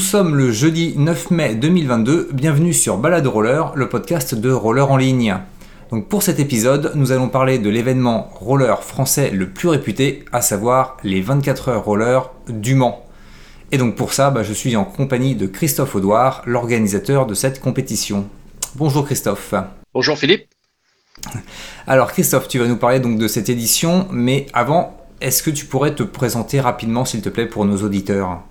sommes 0.00 0.34
le 0.34 0.50
jeudi 0.50 0.94
9 0.96 1.30
mai 1.30 1.54
2022, 1.54 2.30
bienvenue 2.32 2.72
sur 2.72 2.96
Balade 2.96 3.26
Roller, 3.26 3.72
le 3.74 3.88
podcast 3.88 4.34
de 4.34 4.50
roller 4.50 4.90
en 4.90 4.96
ligne. 4.96 5.36
Donc 5.90 6.08
pour 6.08 6.22
cet 6.22 6.40
épisode, 6.40 6.92
nous 6.94 7.12
allons 7.12 7.28
parler 7.28 7.58
de 7.58 7.68
l'événement 7.68 8.30
roller 8.34 8.82
français 8.82 9.30
le 9.30 9.50
plus 9.50 9.68
réputé, 9.68 10.24
à 10.32 10.40
savoir 10.40 10.96
les 11.04 11.20
24 11.20 11.68
heures 11.68 11.84
roller 11.84 12.30
du 12.48 12.74
Mans. 12.74 13.04
Et 13.72 13.78
donc 13.78 13.94
pour 13.94 14.12
ça, 14.12 14.30
bah, 14.30 14.42
je 14.42 14.52
suis 14.52 14.74
en 14.74 14.84
compagnie 14.84 15.34
de 15.34 15.46
Christophe 15.46 15.94
Audouard, 15.94 16.42
l'organisateur 16.46 17.26
de 17.26 17.34
cette 17.34 17.60
compétition. 17.60 18.26
Bonjour 18.76 19.04
Christophe. 19.04 19.54
Bonjour 19.92 20.16
Philippe. 20.16 20.48
Alors 21.86 22.12
Christophe, 22.12 22.48
tu 22.48 22.58
vas 22.58 22.66
nous 22.66 22.78
parler 22.78 23.00
donc 23.00 23.18
de 23.18 23.28
cette 23.28 23.48
édition, 23.48 24.08
mais 24.10 24.46
avant, 24.54 24.96
est-ce 25.20 25.42
que 25.42 25.50
tu 25.50 25.66
pourrais 25.66 25.94
te 25.94 26.02
présenter 26.02 26.58
rapidement 26.60 27.04
s'il 27.04 27.20
te 27.20 27.28
plaît 27.28 27.46
pour 27.46 27.64
nos 27.64 27.82
auditeurs? 27.82 28.42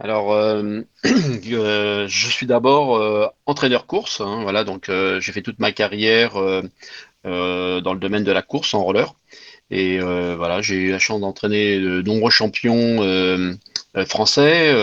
Alors, 0.00 0.32
euh, 0.32 0.82
euh, 1.04 2.06
je 2.08 2.26
suis 2.28 2.46
d'abord 2.46 2.96
euh, 2.96 3.26
entraîneur 3.46 3.86
course. 3.86 4.20
Hein, 4.20 4.42
voilà, 4.42 4.64
donc 4.64 4.90
j'ai 5.20 5.32
fait 5.32 5.42
toute 5.42 5.58
ma 5.58 5.72
carrière 5.72 6.34
dans 7.24 7.94
le 7.94 7.98
domaine 7.98 8.24
de 8.24 8.32
la 8.32 8.42
course 8.42 8.74
en 8.74 8.82
roller. 8.84 9.14
Et 9.70 9.98
voilà, 10.00 10.62
j'ai 10.62 10.76
eu 10.76 10.90
la 10.90 10.98
chance 10.98 11.20
d'entraîner 11.20 11.78
de 11.78 12.02
nombreux 12.02 12.30
champions 12.30 12.98
français, 14.06 14.74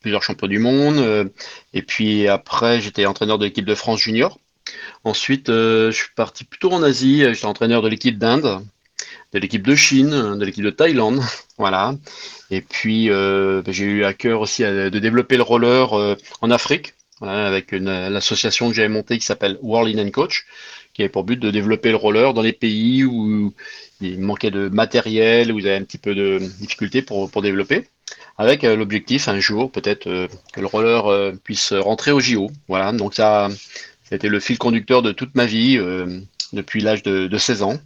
plusieurs 0.00 0.22
champions 0.22 0.48
du 0.48 0.58
monde. 0.58 1.30
et 1.72 1.82
puis 1.82 2.28
après, 2.28 2.80
j'étais 2.80 3.06
entraîneur 3.06 3.38
de 3.38 3.44
l'équipe 3.44 3.64
de 3.64 3.74
France 3.74 4.00
junior. 4.00 4.38
Ensuite, 5.04 5.48
je 5.48 5.90
suis 5.92 6.12
parti 6.16 6.44
plutôt 6.44 6.72
en 6.72 6.82
Asie. 6.82 7.24
J'étais 7.32 7.46
entraîneur 7.46 7.80
de 7.82 7.88
l'équipe 7.88 8.18
d'Inde, 8.18 8.60
de 9.32 9.38
l'équipe 9.38 9.66
de 9.66 9.74
Chine, 9.74 10.38
de 10.38 10.44
l'équipe 10.44 10.64
de 10.64 10.70
Thaïlande. 10.70 11.20
Voilà. 11.58 11.96
Et 12.52 12.60
puis, 12.60 13.10
euh, 13.10 13.62
j'ai 13.66 13.84
eu 13.84 14.04
à 14.04 14.14
cœur 14.14 14.40
aussi 14.40 14.62
euh, 14.62 14.90
de 14.90 14.98
développer 15.00 15.36
le 15.36 15.42
roller 15.42 15.92
euh, 15.98 16.14
en 16.40 16.52
Afrique, 16.52 16.94
avec 17.20 17.72
l'association 17.72 18.68
que 18.68 18.76
j'avais 18.76 18.88
montée 18.88 19.18
qui 19.18 19.26
s'appelle 19.26 19.58
World 19.60 19.98
In 19.98 20.10
Coach, 20.10 20.46
qui 20.94 21.02
avait 21.02 21.08
pour 21.08 21.24
but 21.24 21.36
de 21.36 21.50
développer 21.50 21.90
le 21.90 21.96
roller 21.96 22.32
dans 22.32 22.42
les 22.42 22.52
pays 22.52 23.02
où 23.02 23.52
il 24.00 24.20
manquait 24.20 24.52
de 24.52 24.68
matériel, 24.68 25.50
où 25.50 25.58
ils 25.58 25.66
avaient 25.66 25.78
un 25.78 25.82
petit 25.82 25.98
peu 25.98 26.14
de 26.14 26.38
difficulté 26.60 27.02
pour, 27.02 27.28
pour 27.28 27.42
développer, 27.42 27.88
avec 28.38 28.62
l'objectif 28.62 29.26
un 29.26 29.40
jour 29.40 29.72
peut-être 29.72 30.04
que 30.04 30.60
le 30.60 30.66
roller 30.66 31.32
puisse 31.42 31.72
rentrer 31.72 32.12
au 32.12 32.20
JO. 32.20 32.52
Voilà, 32.68 32.92
donc 32.92 33.14
ça, 33.14 33.48
été 34.12 34.28
le 34.28 34.38
fil 34.38 34.56
conducteur 34.56 35.02
de 35.02 35.10
toute 35.10 35.34
ma 35.34 35.46
vie 35.46 35.76
depuis 36.52 36.80
l'âge 36.80 37.02
de 37.02 37.36
16 37.36 37.62
ans. 37.62 37.80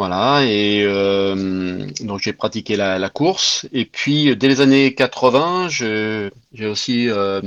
Voilà, 0.00 0.46
et 0.46 0.82
euh, 0.86 1.86
donc 2.00 2.20
j'ai 2.22 2.32
pratiqué 2.32 2.74
la, 2.74 3.10
course. 3.10 3.66
Et 3.72 3.84
puis, 3.84 4.34
dès 4.34 4.48
les 4.48 4.62
années 4.62 4.94
80, 4.94 5.68
j'ai 5.68 6.66
aussi 6.66 7.10
euh, 7.10 7.42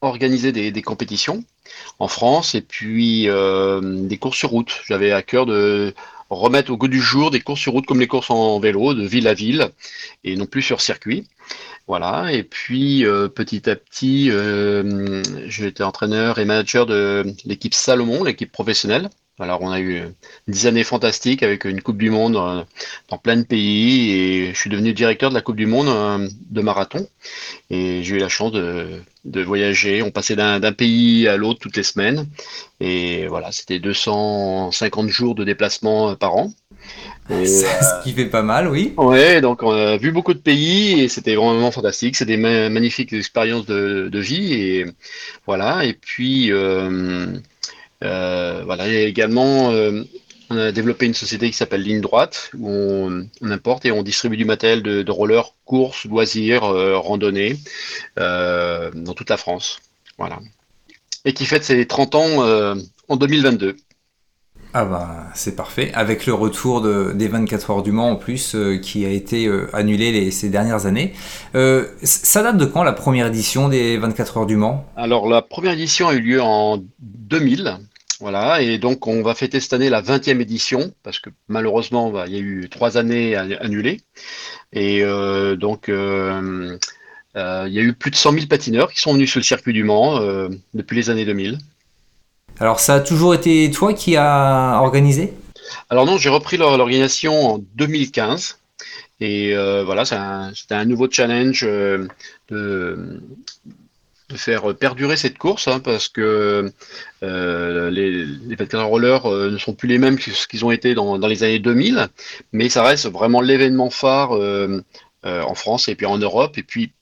organisé 0.00 0.52
des, 0.52 0.82
compétitions 0.82 1.42
en 1.98 2.06
France 2.06 2.54
et 2.54 2.60
puis 2.60 3.28
euh, 3.28 3.80
des 3.82 4.18
courses 4.18 4.38
sur 4.38 4.50
route. 4.50 4.82
J'avais 4.86 5.10
à 5.10 5.22
cœur 5.22 5.46
de 5.46 5.94
remettre 6.30 6.70
au 6.70 6.76
goût 6.76 6.86
du 6.86 7.00
jour 7.00 7.32
des 7.32 7.40
courses 7.40 7.60
sur 7.60 7.72
route 7.72 7.86
comme 7.86 7.98
les 7.98 8.06
courses 8.06 8.30
en 8.30 8.60
vélo, 8.60 8.94
de 8.94 9.04
ville 9.04 9.26
à 9.26 9.34
ville, 9.34 9.70
et 10.22 10.36
non 10.36 10.46
plus 10.46 10.62
sur 10.62 10.80
circuit. 10.80 11.26
Voilà, 11.88 12.32
et 12.32 12.44
puis 12.44 13.04
petit 13.34 13.68
à 13.68 13.74
petit, 13.74 14.30
j'ai 15.48 15.66
été 15.66 15.82
entraîneur 15.82 16.38
et 16.38 16.44
manager 16.44 16.86
de 16.86 17.24
l'équipe 17.44 17.74
Salomon, 17.74 18.22
l'équipe 18.22 18.52
professionnelle, 18.52 19.10
alors, 19.40 19.62
on 19.62 19.70
a 19.70 19.80
eu 19.80 20.02
dix 20.48 20.66
années 20.66 20.82
fantastiques 20.82 21.42
avec 21.42 21.64
une 21.64 21.80
Coupe 21.80 21.98
du 21.98 22.10
Monde 22.10 22.36
euh, 22.36 22.64
dans 23.08 23.18
plein 23.18 23.36
de 23.36 23.44
pays 23.44 24.10
et 24.10 24.52
je 24.52 24.58
suis 24.58 24.70
devenu 24.70 24.92
directeur 24.92 25.30
de 25.30 25.34
la 25.34 25.42
Coupe 25.42 25.56
du 25.56 25.66
Monde 25.66 25.88
euh, 25.88 26.28
de 26.50 26.60
marathon 26.60 27.06
et 27.70 28.02
j'ai 28.02 28.16
eu 28.16 28.18
la 28.18 28.28
chance 28.28 28.52
de, 28.52 29.02
voyager. 29.24 30.02
On 30.02 30.10
passait 30.10 30.34
d'un 30.34 30.72
pays 30.72 31.28
à 31.28 31.36
l'autre 31.36 31.60
toutes 31.60 31.76
les 31.76 31.84
semaines 31.84 32.26
et 32.80 33.28
voilà, 33.28 33.52
c'était 33.52 33.78
250 33.78 35.08
jours 35.08 35.36
de 35.36 35.44
déplacement 35.44 36.10
euh, 36.10 36.14
par 36.14 36.34
an. 36.34 36.52
ce 37.28 38.02
qui 38.02 38.12
fait 38.12 38.26
pas 38.26 38.42
mal, 38.42 38.68
oui. 38.68 38.94
Ouais, 38.96 39.40
donc 39.40 39.62
on 39.62 39.70
a 39.70 39.98
vu 39.98 40.10
beaucoup 40.10 40.34
de 40.34 40.38
pays 40.38 41.00
et 41.00 41.08
c'était 41.08 41.34
vraiment 41.34 41.70
fantastique. 41.70 42.16
C'est 42.16 42.24
des 42.24 42.36
magnifiques 42.36 43.12
expériences 43.12 43.66
de, 43.66 44.18
vie 44.18 44.54
et 44.54 44.86
voilà. 45.46 45.84
Et 45.84 45.92
puis 45.92 46.50
euh, 46.50 47.26
voilà, 48.00 48.88
et 48.88 49.04
également, 49.04 49.70
euh, 49.72 50.02
on 50.50 50.56
a 50.56 50.72
développé 50.72 51.06
une 51.06 51.14
société 51.14 51.50
qui 51.50 51.56
s'appelle 51.56 51.82
Ligne 51.82 52.00
Droite, 52.00 52.50
où 52.56 52.70
on, 52.70 53.28
importe 53.42 53.84
et 53.84 53.92
on 53.92 54.02
distribue 54.02 54.36
du 54.36 54.44
matériel 54.44 54.82
de, 54.82 55.10
roller, 55.10 55.52
course, 55.64 56.04
loisirs, 56.04 56.64
euh, 56.64 56.98
randonnée, 56.98 57.56
dans 58.16 59.14
toute 59.14 59.30
la 59.30 59.36
France. 59.36 59.80
Voilà. 60.16 60.38
Et 61.24 61.32
qui 61.32 61.46
fête 61.46 61.64
ses 61.64 61.86
30 61.86 62.14
ans 62.14 62.76
en 63.08 63.16
2022. 63.16 63.76
Ah 64.74 64.84
bah 64.84 65.26
c'est 65.34 65.56
parfait, 65.56 65.90
avec 65.94 66.26
le 66.26 66.34
retour 66.34 66.82
des 67.14 67.28
24 67.28 67.70
heures 67.70 67.82
du 67.82 67.90
Mans 67.90 68.10
en 68.10 68.16
plus, 68.16 68.54
qui 68.82 69.06
a 69.06 69.10
été 69.10 69.50
annulé 69.72 70.30
ces 70.30 70.50
dernières 70.50 70.84
années. 70.84 71.14
ça 72.02 72.42
date 72.42 72.58
de 72.58 72.66
quand 72.66 72.82
la 72.82 72.92
première 72.92 73.28
édition 73.28 73.68
des 73.68 73.96
24 73.96 74.38
heures 74.38 74.46
du 74.46 74.56
Mans? 74.56 74.84
Alors 74.96 75.28
la 75.28 75.40
première 75.40 75.72
édition 75.72 76.08
a 76.08 76.14
eu 76.14 76.20
lieu 76.20 76.42
en 76.42 76.82
2000, 77.00 77.78
voilà, 78.20 78.62
et 78.62 78.78
donc 78.78 79.06
on 79.06 79.22
va 79.22 79.34
fêter 79.34 79.60
cette 79.60 79.72
année 79.72 79.90
la 79.90 80.02
20e 80.02 80.40
édition, 80.40 80.92
parce 81.04 81.20
que 81.20 81.30
malheureusement, 81.46 82.10
bah, 82.10 82.24
il 82.26 82.34
y 82.34 82.36
a 82.36 82.40
eu 82.40 82.68
trois 82.68 82.98
années 82.98 83.36
annulées. 83.36 84.00
Et 84.72 85.02
euh, 85.04 85.56
donc, 85.56 85.88
euh, 85.88 86.76
euh, 87.36 87.64
il 87.68 87.72
y 87.74 87.78
a 87.78 87.82
eu 87.82 87.92
plus 87.94 88.10
de 88.10 88.16
100 88.16 88.32
000 88.32 88.46
patineurs 88.46 88.92
qui 88.92 89.00
sont 89.00 89.12
venus 89.14 89.30
sur 89.30 89.38
le 89.38 89.44
circuit 89.44 89.72
du 89.72 89.84
Mans 89.84 90.20
depuis 90.74 90.96
les 90.96 91.10
années 91.10 91.24
2000. 91.24 91.58
Alors, 92.60 92.80
ça 92.80 92.94
a 92.94 93.00
toujours 93.00 93.34
été 93.34 93.70
toi 93.70 93.94
qui 93.94 94.16
as 94.16 94.80
organisé? 94.80 95.32
Alors 95.90 96.06
non, 96.06 96.18
j'ai 96.18 96.30
repris 96.30 96.56
l'organisation 96.56 97.54
en 97.54 97.58
2015. 97.76 98.58
Et 99.20 99.54
voilà, 99.84 100.04
c'était 100.04 100.74
un, 100.74 100.84
nouveau 100.84 101.08
challenge 101.10 101.62
de, 101.62 102.08
de 104.28 104.36
faire 104.36 104.74
perdurer 104.76 105.16
cette 105.16 105.38
course 105.38 105.68
hein, 105.68 105.80
parce 105.80 106.08
que 106.08 106.70
euh, 107.22 107.90
les, 107.90 108.24
les 108.26 108.78
rollers 108.78 109.26
euh, 109.26 109.50
ne 109.50 109.58
sont 109.58 109.72
plus 109.74 109.88
les 109.88 109.98
mêmes 109.98 110.18
que 110.18 110.30
ce 110.30 110.46
qu'ils 110.46 110.64
ont 110.64 110.70
été 110.70 110.94
dans, 110.94 111.16
les 111.16 111.42
années 111.44 111.58
2000, 111.58 112.08
mais 112.52 112.68
ça 112.68 112.82
reste 112.82 113.06
vraiment 113.06 113.40
l'événement 113.40 113.90
phare 113.90 114.32
euh, 114.36 114.82
en 115.24 115.54
France 115.54 115.88
et 115.88 115.94
puis 115.94 116.06
en 116.06 116.18
Europe. 116.18 116.58
Et 116.58 116.62
puis 116.62 116.92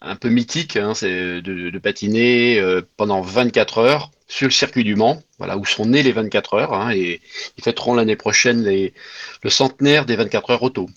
un 0.00 0.16
peu 0.16 0.30
mythique, 0.30 0.76
hein, 0.76 0.94
c'est 0.94 1.42
de, 1.42 1.78
patiner 1.78 2.62
pendant 2.96 3.20
24 3.20 3.78
heures 3.78 4.10
sur 4.30 4.46
le 4.46 4.52
circuit 4.52 4.84
du 4.84 4.94
Mans, 4.96 5.22
voilà 5.38 5.58
où 5.58 5.66
sont 5.66 5.84
nées 5.84 6.02
les 6.02 6.12
24 6.12 6.54
heures, 6.54 6.72
hein, 6.72 6.92
et 6.92 7.20
ils 7.58 7.62
fêteront 7.62 7.92
l'année 7.92 8.16
prochaine 8.16 8.62
les, 8.62 8.94
le 9.42 9.50
centenaire 9.50 10.06
des 10.06 10.16
24 10.16 10.50
heures 10.50 10.62
auto. 10.62 10.88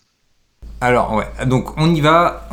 Alors 0.79 1.13
ouais, 1.13 1.25
donc 1.45 1.77
on 1.77 1.93
y 1.93 1.99
va, 1.99 2.47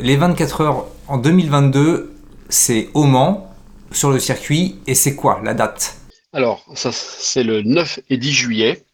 les 0.00 0.16
24 0.16 0.60
heures 0.62 0.86
en 1.08 1.18
2022 1.18 2.16
c'est 2.48 2.88
au 2.94 3.04
Mans, 3.04 3.54
sur 3.92 4.10
le 4.10 4.18
circuit, 4.18 4.76
et 4.86 4.94
c'est 4.94 5.14
quoi 5.14 5.40
la 5.42 5.54
date? 5.54 5.96
Alors, 6.32 6.64
ça, 6.74 6.90
c'est 6.92 7.42
le 7.42 7.62
9 7.62 8.00
et 8.10 8.16
10 8.16 8.32
juillet. 8.32 8.84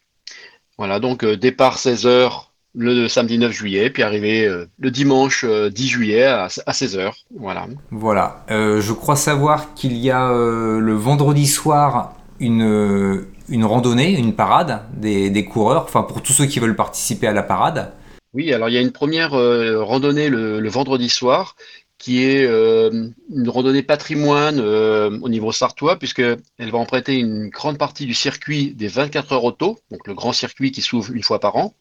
Voilà, 0.77 0.99
donc 0.99 1.23
euh, 1.23 1.37
départ 1.37 1.77
16h 1.77 2.45
le 2.75 3.07
samedi 3.07 3.37
9 3.37 3.51
juillet, 3.51 3.89
puis 3.89 4.03
arrivé 4.03 4.45
euh, 4.45 4.65
le 4.79 4.91
dimanche 4.91 5.45
10 5.45 5.47
euh, 5.47 5.71
juillet 5.75 6.23
à, 6.23 6.47
16h. 6.47 7.11
Voilà. 7.37 7.67
Voilà. 7.91 8.45
je 8.49 8.93
crois 8.93 9.15
savoir 9.15 9.73
qu'il 9.73 9.97
y 9.97 10.09
a 10.09 10.31
le 10.31 10.93
vendredi 10.93 11.47
soir 11.47 12.13
une, 12.39 13.25
une 13.49 13.65
randonnée, 13.65 14.17
une 14.17 14.33
parade 14.33 14.81
des, 14.93 15.45
coureurs, 15.45 15.83
enfin 15.83 16.03
pour 16.03 16.21
tous 16.21 16.33
ceux 16.33 16.45
qui 16.45 16.59
veulent 16.59 16.75
participer 16.75 17.27
à 17.27 17.33
la 17.33 17.43
parade. 17.43 17.91
Oui, 18.33 18.51
alors 18.51 18.69
il 18.69 18.73
y 18.73 18.77
a 18.77 18.81
une 18.81 18.91
première 18.91 19.31
randonnée 19.31 20.29
le, 20.29 20.67
vendredi 20.69 21.09
soir 21.09 21.55
qui 22.03 22.21
est 22.21 22.45
euh, 22.45 23.07
une 23.33 23.47
randonnée 23.47 23.81
patrimoine 23.81 24.59
euh, 24.59 25.17
au 25.21 25.29
niveau 25.29 25.53
sartois, 25.53 25.97
puisqu'elle 25.97 26.41
va 26.59 26.77
emprunter 26.77 27.15
une 27.15 27.47
grande 27.47 27.77
partie 27.77 28.05
du 28.05 28.13
circuit 28.13 28.73
des 28.73 28.89
24 28.89 29.31
heures 29.31 29.45
auto, 29.45 29.79
donc 29.89 30.05
le 30.05 30.13
grand 30.13 30.33
circuit 30.33 30.73
qui 30.73 30.81
s'ouvre 30.81 31.13
une 31.13 31.23
fois 31.23 31.39
par 31.39 31.55
an, 31.55 31.77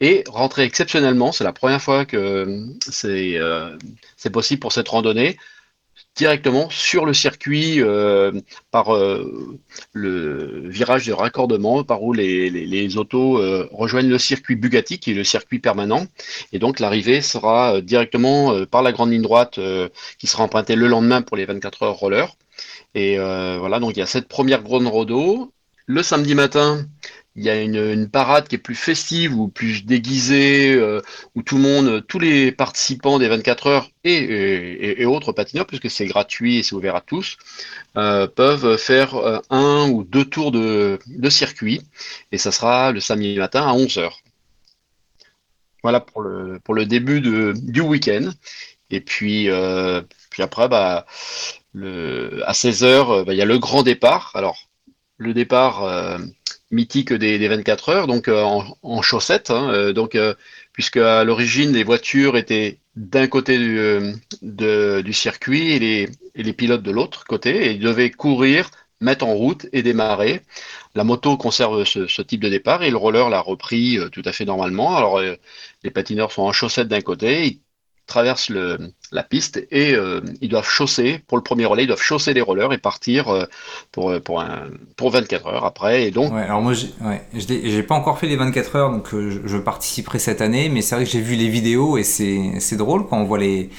et 0.00 0.24
rentrer 0.26 0.64
exceptionnellement, 0.64 1.30
c'est 1.30 1.44
la 1.44 1.52
première 1.52 1.80
fois 1.80 2.04
que 2.04 2.66
c'est 2.80 3.36
euh, 3.36 3.76
possible 4.32 4.58
pour 4.58 4.72
cette 4.72 4.88
randonnée, 4.88 5.36
directement 6.14 6.70
sur 6.70 7.06
le 7.06 7.12
circuit 7.12 7.80
euh, 7.80 8.32
par 8.70 8.94
euh, 8.94 9.58
le 9.92 10.68
virage 10.68 11.06
de 11.06 11.12
raccordement 11.12 11.82
par 11.82 12.02
où 12.02 12.12
les, 12.12 12.96
autos 12.96 13.38
euh, 13.38 13.68
rejoignent 13.72 14.08
le 14.08 14.18
circuit 14.18 14.54
Bugatti 14.54 14.98
qui 14.98 15.10
est 15.10 15.14
le 15.14 15.24
circuit 15.24 15.58
permanent. 15.58 16.06
Et 16.52 16.58
donc 16.58 16.80
l'arrivée 16.80 17.20
sera 17.20 17.80
directement 17.80 18.64
par 18.66 18.82
la 18.82 18.92
grande 18.92 19.10
ligne 19.10 19.22
droite 19.22 19.58
qui 20.18 20.26
sera 20.26 20.44
empruntée 20.44 20.76
le 20.76 20.86
lendemain 20.86 21.22
pour 21.22 21.36
les 21.36 21.44
24 21.44 21.82
heures 21.82 21.94
roller. 21.94 22.36
Et 22.94 23.16
voilà 23.16 23.80
donc 23.80 23.96
il 23.96 24.00
y 24.00 24.02
a 24.02 24.06
cette 24.06 24.28
première 24.28 24.62
grande 24.62 24.86
rodo 24.86 25.52
le 25.86 26.02
samedi 26.02 26.34
matin 26.34 26.86
il 27.36 27.42
y 27.42 27.50
a 27.50 27.60
une, 27.60 28.08
parade 28.08 28.46
qui 28.46 28.54
est 28.54 28.58
plus 28.58 28.76
festive 28.76 29.36
ou 29.36 29.48
plus 29.48 29.84
déguisée, 29.84 30.74
euh, 30.74 31.00
où 31.34 31.42
tout 31.42 31.56
le 31.56 31.62
monde, 31.62 32.06
tous 32.06 32.20
les 32.20 32.52
participants 32.52 33.18
des 33.18 33.26
24 33.28 33.66
heures 33.66 33.90
et, 34.04 35.04
autres 35.04 35.32
patineurs, 35.32 35.66
puisque 35.66 35.90
c'est 35.90 36.06
gratuit 36.06 36.58
et 36.58 36.62
c'est 36.62 36.74
ouvert 36.74 36.94
à 36.94 37.00
tous, 37.00 37.36
euh, 37.96 38.28
peuvent 38.28 38.76
faire 38.76 39.16
euh, 39.16 39.40
un 39.50 39.88
ou 39.90 40.04
deux 40.04 40.24
tours 40.24 40.52
de, 40.52 40.98
circuit. 41.28 41.82
Et 42.30 42.38
ça 42.38 42.52
sera 42.52 42.92
le 42.92 43.00
samedi 43.00 43.36
matin 43.36 43.66
à 43.66 43.72
11 43.72 43.98
heures. 43.98 44.20
Voilà 45.82 46.00
pour 46.00 46.22
le, 46.22 46.60
pour 46.60 46.74
le 46.74 46.86
début 46.86 47.20
du 47.20 47.80
week-end. 47.80 48.30
Et 48.90 49.00
puis, 49.00 49.48
après, 50.38 50.68
bah, 50.68 51.04
à 52.46 52.54
16 52.54 52.84
heures, 52.84 53.24
bah, 53.24 53.34
il 53.34 53.38
y 53.38 53.42
a 53.42 53.44
le 53.44 53.58
grand 53.58 53.82
départ. 53.82 54.30
Alors, 54.34 54.68
le 55.18 55.34
départ 55.34 56.18
mythique 56.74 57.12
des, 57.12 57.38
des 57.38 57.48
24 57.48 57.88
heures, 57.88 58.06
donc 58.06 58.28
euh, 58.28 58.42
en, 58.82 59.02
chaussettes. 59.02 59.50
Hein, 59.50 59.70
euh, 59.72 59.92
donc, 59.92 60.14
euh, 60.14 60.34
puisque 60.72 60.98
à 60.98 61.24
l'origine, 61.24 61.72
les 61.72 61.84
voitures 61.84 62.36
étaient 62.36 62.78
d'un 62.96 63.26
côté 63.26 63.58
du, 63.58 65.12
circuit 65.12 65.72
et 65.72 65.78
les, 65.78 66.08
les, 66.34 66.52
pilotes 66.52 66.82
de 66.82 66.90
l'autre 66.90 67.24
côté, 67.24 67.66
et 67.66 67.72
ils 67.72 67.80
devaient 67.80 68.10
courir, 68.10 68.70
mettre 69.00 69.26
en 69.26 69.34
route 69.34 69.66
et 69.72 69.82
démarrer. 69.82 70.42
La 70.94 71.04
moto 71.04 71.36
conserve 71.36 71.84
ce 71.84 72.22
type 72.22 72.40
de 72.40 72.48
départ 72.48 72.84
et 72.84 72.90
le 72.90 72.96
roller 72.96 73.28
l'a 73.30 73.40
repris 73.40 73.98
tout 74.12 74.22
à 74.24 74.32
fait 74.32 74.44
normalement. 74.44 74.96
Alors, 74.96 75.20
les 75.20 75.90
patineurs 75.90 76.30
sont 76.30 76.42
en 76.42 76.52
chaussettes 76.52 76.86
d'un 76.86 77.00
côté, 77.00 77.58
traversent 78.06 78.50
la 78.50 79.22
piste 79.22 79.66
et 79.70 79.94
euh, 79.94 80.20
ils 80.40 80.48
doivent 80.48 80.68
chausser, 80.68 81.20
pour 81.26 81.38
le 81.38 81.42
premier 81.42 81.64
relais, 81.64 81.84
ils 81.84 81.86
doivent 81.86 82.02
chausser 82.02 82.34
les 82.34 82.40
rollers 82.40 82.72
et 82.72 82.78
partir 82.78 83.28
euh, 83.28 83.44
pour, 83.92 84.10
euh, 84.10 84.20
pour, 84.20 84.40
un, 84.40 84.68
pour 84.96 85.10
24 85.10 85.46
heures 85.46 85.64
après. 85.64 86.04
Et 86.04 86.10
donc... 86.10 86.32
Ouais, 86.32 86.42
alors 86.42 86.60
moi, 86.60 86.74
j'ai 86.74 87.82
pas 87.82 87.94
encore 87.94 88.18
fait 88.18 88.26
les 88.26 88.36
24 88.36 88.76
heures, 88.76 88.90
donc 88.90 89.08
je, 89.10 89.40
je, 89.44 89.58
participerai 89.58 90.18
cette 90.18 90.40
année, 90.40 90.68
mais 90.68 90.82
c'est 90.82 90.96
vrai 90.96 91.04
que 91.04 91.10
j'ai 91.10 91.20
vu 91.20 91.36
les 91.36 91.48
vidéos 91.48 91.96
et 91.96 92.04
c'est 92.04 92.76
drôle 92.76 93.06
quand 93.06 93.18
on 93.18 93.24
voit 93.24 93.38
les... 93.38 93.70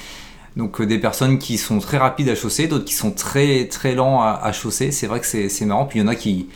Donc 0.56 0.82
des 0.82 1.00
personnes 1.00 1.38
qui 1.38 1.58
sont 1.58 1.80
très 1.80 1.98
rapides 1.98 2.30
à 2.30 2.36
chausser, 2.36 2.68
d'autres 2.68 2.86
qui 2.86 2.94
sont 2.94 3.12
très 3.12 3.68
très 3.68 3.94
lents 3.94 4.22
à, 4.22 4.40
à 4.42 4.54
chausser. 4.54 4.92
C'est 4.92 5.06
vrai 5.06 5.20
que 5.20 5.26
c'est 5.26 5.66
marrant. 5.66 5.86
Puis 5.86 6.00
il 6.00 6.02
y 6.02 6.06
en 6.06 6.08
a 6.08 6.16
qui, 6.16 6.48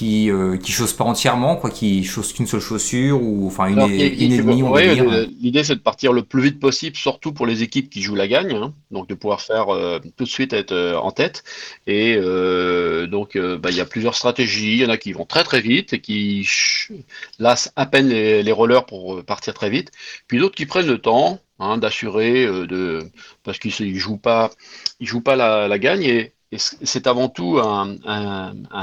qui 0.00 0.30
euh, 0.30 0.56
qui 0.56 0.72
chaussent 0.72 0.94
pas 0.94 1.04
entièrement, 1.04 1.56
quoi, 1.56 1.68
qui 1.68 2.04
chaussent 2.04 2.32
qu'une 2.32 2.46
seule 2.46 2.60
chaussure 2.60 3.22
ou 3.22 3.46
enfin 3.46 3.66
une, 3.66 3.80
et, 3.80 4.28
demie. 4.28 4.62
L'idée 5.42 5.62
c'est 5.62 5.74
de 5.74 5.80
partir 5.80 6.14
le 6.14 6.22
plus 6.22 6.40
vite 6.40 6.58
possible, 6.58 6.96
surtout 6.96 7.34
pour 7.34 7.44
les 7.44 7.62
équipes 7.62 7.90
qui 7.90 8.00
jouent 8.00 8.14
la 8.14 8.26
gagne, 8.26 8.54
hein. 8.54 8.72
donc 8.90 9.08
de 9.08 9.14
pouvoir 9.14 9.42
faire 9.42 9.68
euh, 9.68 9.98
tout 10.16 10.24
de 10.24 10.28
suite 10.28 10.54
être 10.54 10.72
euh, 10.72 10.96
en 10.96 11.10
tête. 11.10 11.44
Et 11.86 12.16
donc 13.08 13.36
bah, 13.36 13.68
il 13.70 13.76
y 13.76 13.82
a 13.82 13.84
plusieurs 13.84 14.14
stratégies. 14.14 14.72
Il 14.72 14.78
y 14.78 14.86
en 14.86 14.88
a 14.88 14.96
qui 14.96 15.12
vont 15.12 15.26
très 15.26 15.44
très 15.44 15.60
vite 15.60 15.92
et 15.92 16.00
qui 16.00 16.48
lassent 17.38 17.70
à 17.76 17.84
peine 17.84 18.08
les, 18.08 18.42
les 18.42 18.52
rollers 18.52 18.86
pour 18.86 19.22
partir 19.22 19.52
très 19.52 19.68
vite, 19.68 19.90
puis 20.28 20.38
d'autres 20.38 20.56
qui 20.56 20.64
prennent 20.64 20.86
le 20.86 20.98
temps. 20.98 21.40
Hein, 21.62 21.76
d'assurer 21.76 22.46
de 22.46 23.02
parce 23.44 23.58
qu'ils 23.58 23.98
jouent 23.98 24.16
pas 24.16 24.50
ils 24.98 25.06
jouent 25.06 25.20
pas 25.20 25.36
la, 25.36 25.68
la 25.68 25.78
gagne 25.78 26.04
et 26.04 26.32
c'est 26.58 27.06
avant 27.06 27.28
tout 27.28 27.58
un, 27.58 27.96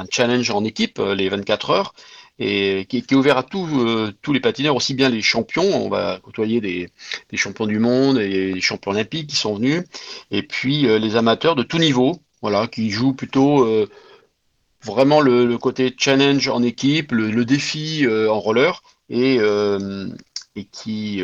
challenge 0.10 0.50
en 0.52 0.64
équipe, 0.64 1.00
euh, 1.00 1.16
les 1.16 1.30
24 1.30 1.70
heures, 1.72 1.94
et 2.40 2.86
qui, 2.88 2.98
est 2.98 3.12
ouvert 3.14 3.38
à 3.38 3.46
euh, 3.56 4.12
tous 4.22 4.34
les 4.34 4.40
patineurs, 4.40 4.76
aussi 4.76 4.94
bien 4.94 5.10
les 5.10 5.22
champions. 5.22 5.86
On 5.86 5.90
va 5.90 6.20
côtoyer 6.22 6.62
des, 6.62 6.90
champions 7.34 7.66
du 7.66 7.80
monde 7.80 8.20
et 8.20 8.54
des 8.54 8.62
champions 8.62 8.92
olympiques 8.92 9.28
qui 9.28 9.36
sont 9.36 9.56
venus, 9.56 9.84
et 10.32 10.44
puis 10.44 10.88
euh, 10.88 10.98
les 11.00 11.16
amateurs 11.16 11.56
de 11.56 11.64
tout 11.64 11.80
niveau, 11.80 12.18
voilà, 12.42 12.68
qui 12.68 12.90
jouent 12.90 13.14
plutôt 13.14 13.68
vraiment 14.84 15.20
le, 15.22 15.58
côté 15.58 15.94
challenge 15.98 16.48
en 16.48 16.62
équipe, 16.64 17.12
le, 17.12 17.44
défi 17.46 18.06
en 18.08 18.40
roller, 18.40 18.82
et, 19.10 19.40
qui 20.66 21.20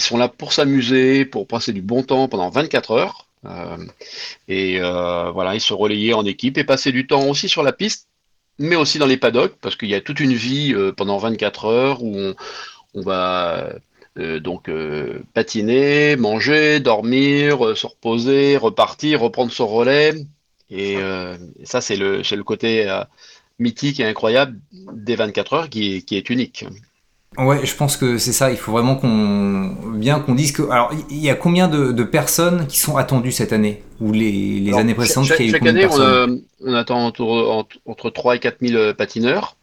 sont 0.00 0.16
là 0.16 0.28
pour 0.28 0.52
s'amuser, 0.52 1.24
pour 1.26 1.46
passer 1.46 1.72
du 1.72 1.82
bon 1.82 2.02
temps 2.02 2.26
pendant 2.28 2.50
24 2.50 2.90
heures. 2.92 3.27
Euh, 3.44 3.76
et 4.48 4.80
euh, 4.80 5.30
voilà, 5.30 5.54
ils 5.54 5.60
se 5.60 5.72
relayer 5.72 6.14
en 6.14 6.24
équipe 6.24 6.58
et 6.58 6.64
passer 6.64 6.92
du 6.92 7.06
temps 7.06 7.26
aussi 7.28 7.48
sur 7.48 7.62
la 7.62 7.72
piste, 7.72 8.08
mais 8.58 8.76
aussi 8.76 8.98
dans 8.98 9.06
les 9.06 9.16
paddocks, 9.16 9.56
parce 9.60 9.76
qu'il 9.76 9.88
y 9.88 9.94
a 9.94 10.00
toute 10.00 10.20
une 10.20 10.34
vie 10.34 10.74
euh, 10.74 10.92
pendant 10.92 11.18
24 11.18 11.64
heures 11.66 12.02
où 12.02 12.16
on, 12.94 13.00
va 13.02 13.70
donc 14.16 14.68
patiner, 15.32 16.16
manger, 16.16 16.80
dormir, 16.80 17.76
se 17.76 17.86
reposer, 17.86 18.56
repartir, 18.56 19.20
reprendre 19.20 19.52
son 19.52 19.68
relais. 19.68 20.14
Et, 20.70 20.96
ça, 21.62 21.80
c'est 21.80 21.96
le, 21.96 22.22
le 22.28 22.42
côté 22.42 22.90
mythique 23.60 24.00
et 24.00 24.04
incroyable 24.04 24.58
des 24.72 25.14
24 25.14 25.52
heures 25.52 25.70
qui, 25.70 26.04
qui 26.04 26.16
est 26.16 26.30
unique. 26.30 26.64
Ouais, 27.36 27.64
je 27.64 27.74
pense 27.76 27.96
que 27.96 28.18
c'est 28.18 28.32
ça. 28.32 28.50
Il 28.50 28.56
faut 28.56 28.72
vraiment 28.72 28.96
qu'on 28.96 29.76
bien 29.92 30.18
qu'on 30.18 30.34
dise 30.34 30.52
que. 30.52 30.62
Alors, 30.70 30.90
il 31.10 31.18
y 31.18 31.30
a 31.30 31.34
combien 31.34 31.68
de, 31.68 32.02
personnes 32.02 32.66
qui 32.66 32.78
sont 32.78 32.96
attendues 32.96 33.32
cette 33.32 33.52
année? 33.52 33.82
Ou 34.00 34.12
les, 34.12 34.72
années 34.74 34.94
précédentes 34.94 35.26
Chaque, 35.26 35.42
chaque 35.42 35.66
année, 35.66 35.86
on, 35.86 36.74
attend 36.74 37.04
entre, 37.04 38.10
3 38.10 38.36
et 38.36 38.38
4 38.38 38.56
000 38.60 38.76
euh, 38.76 38.94
patineurs. 38.94 39.56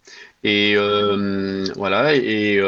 Et 0.44 0.74
euh, 0.76 1.66
voilà. 1.76 2.16
Et 2.16 2.62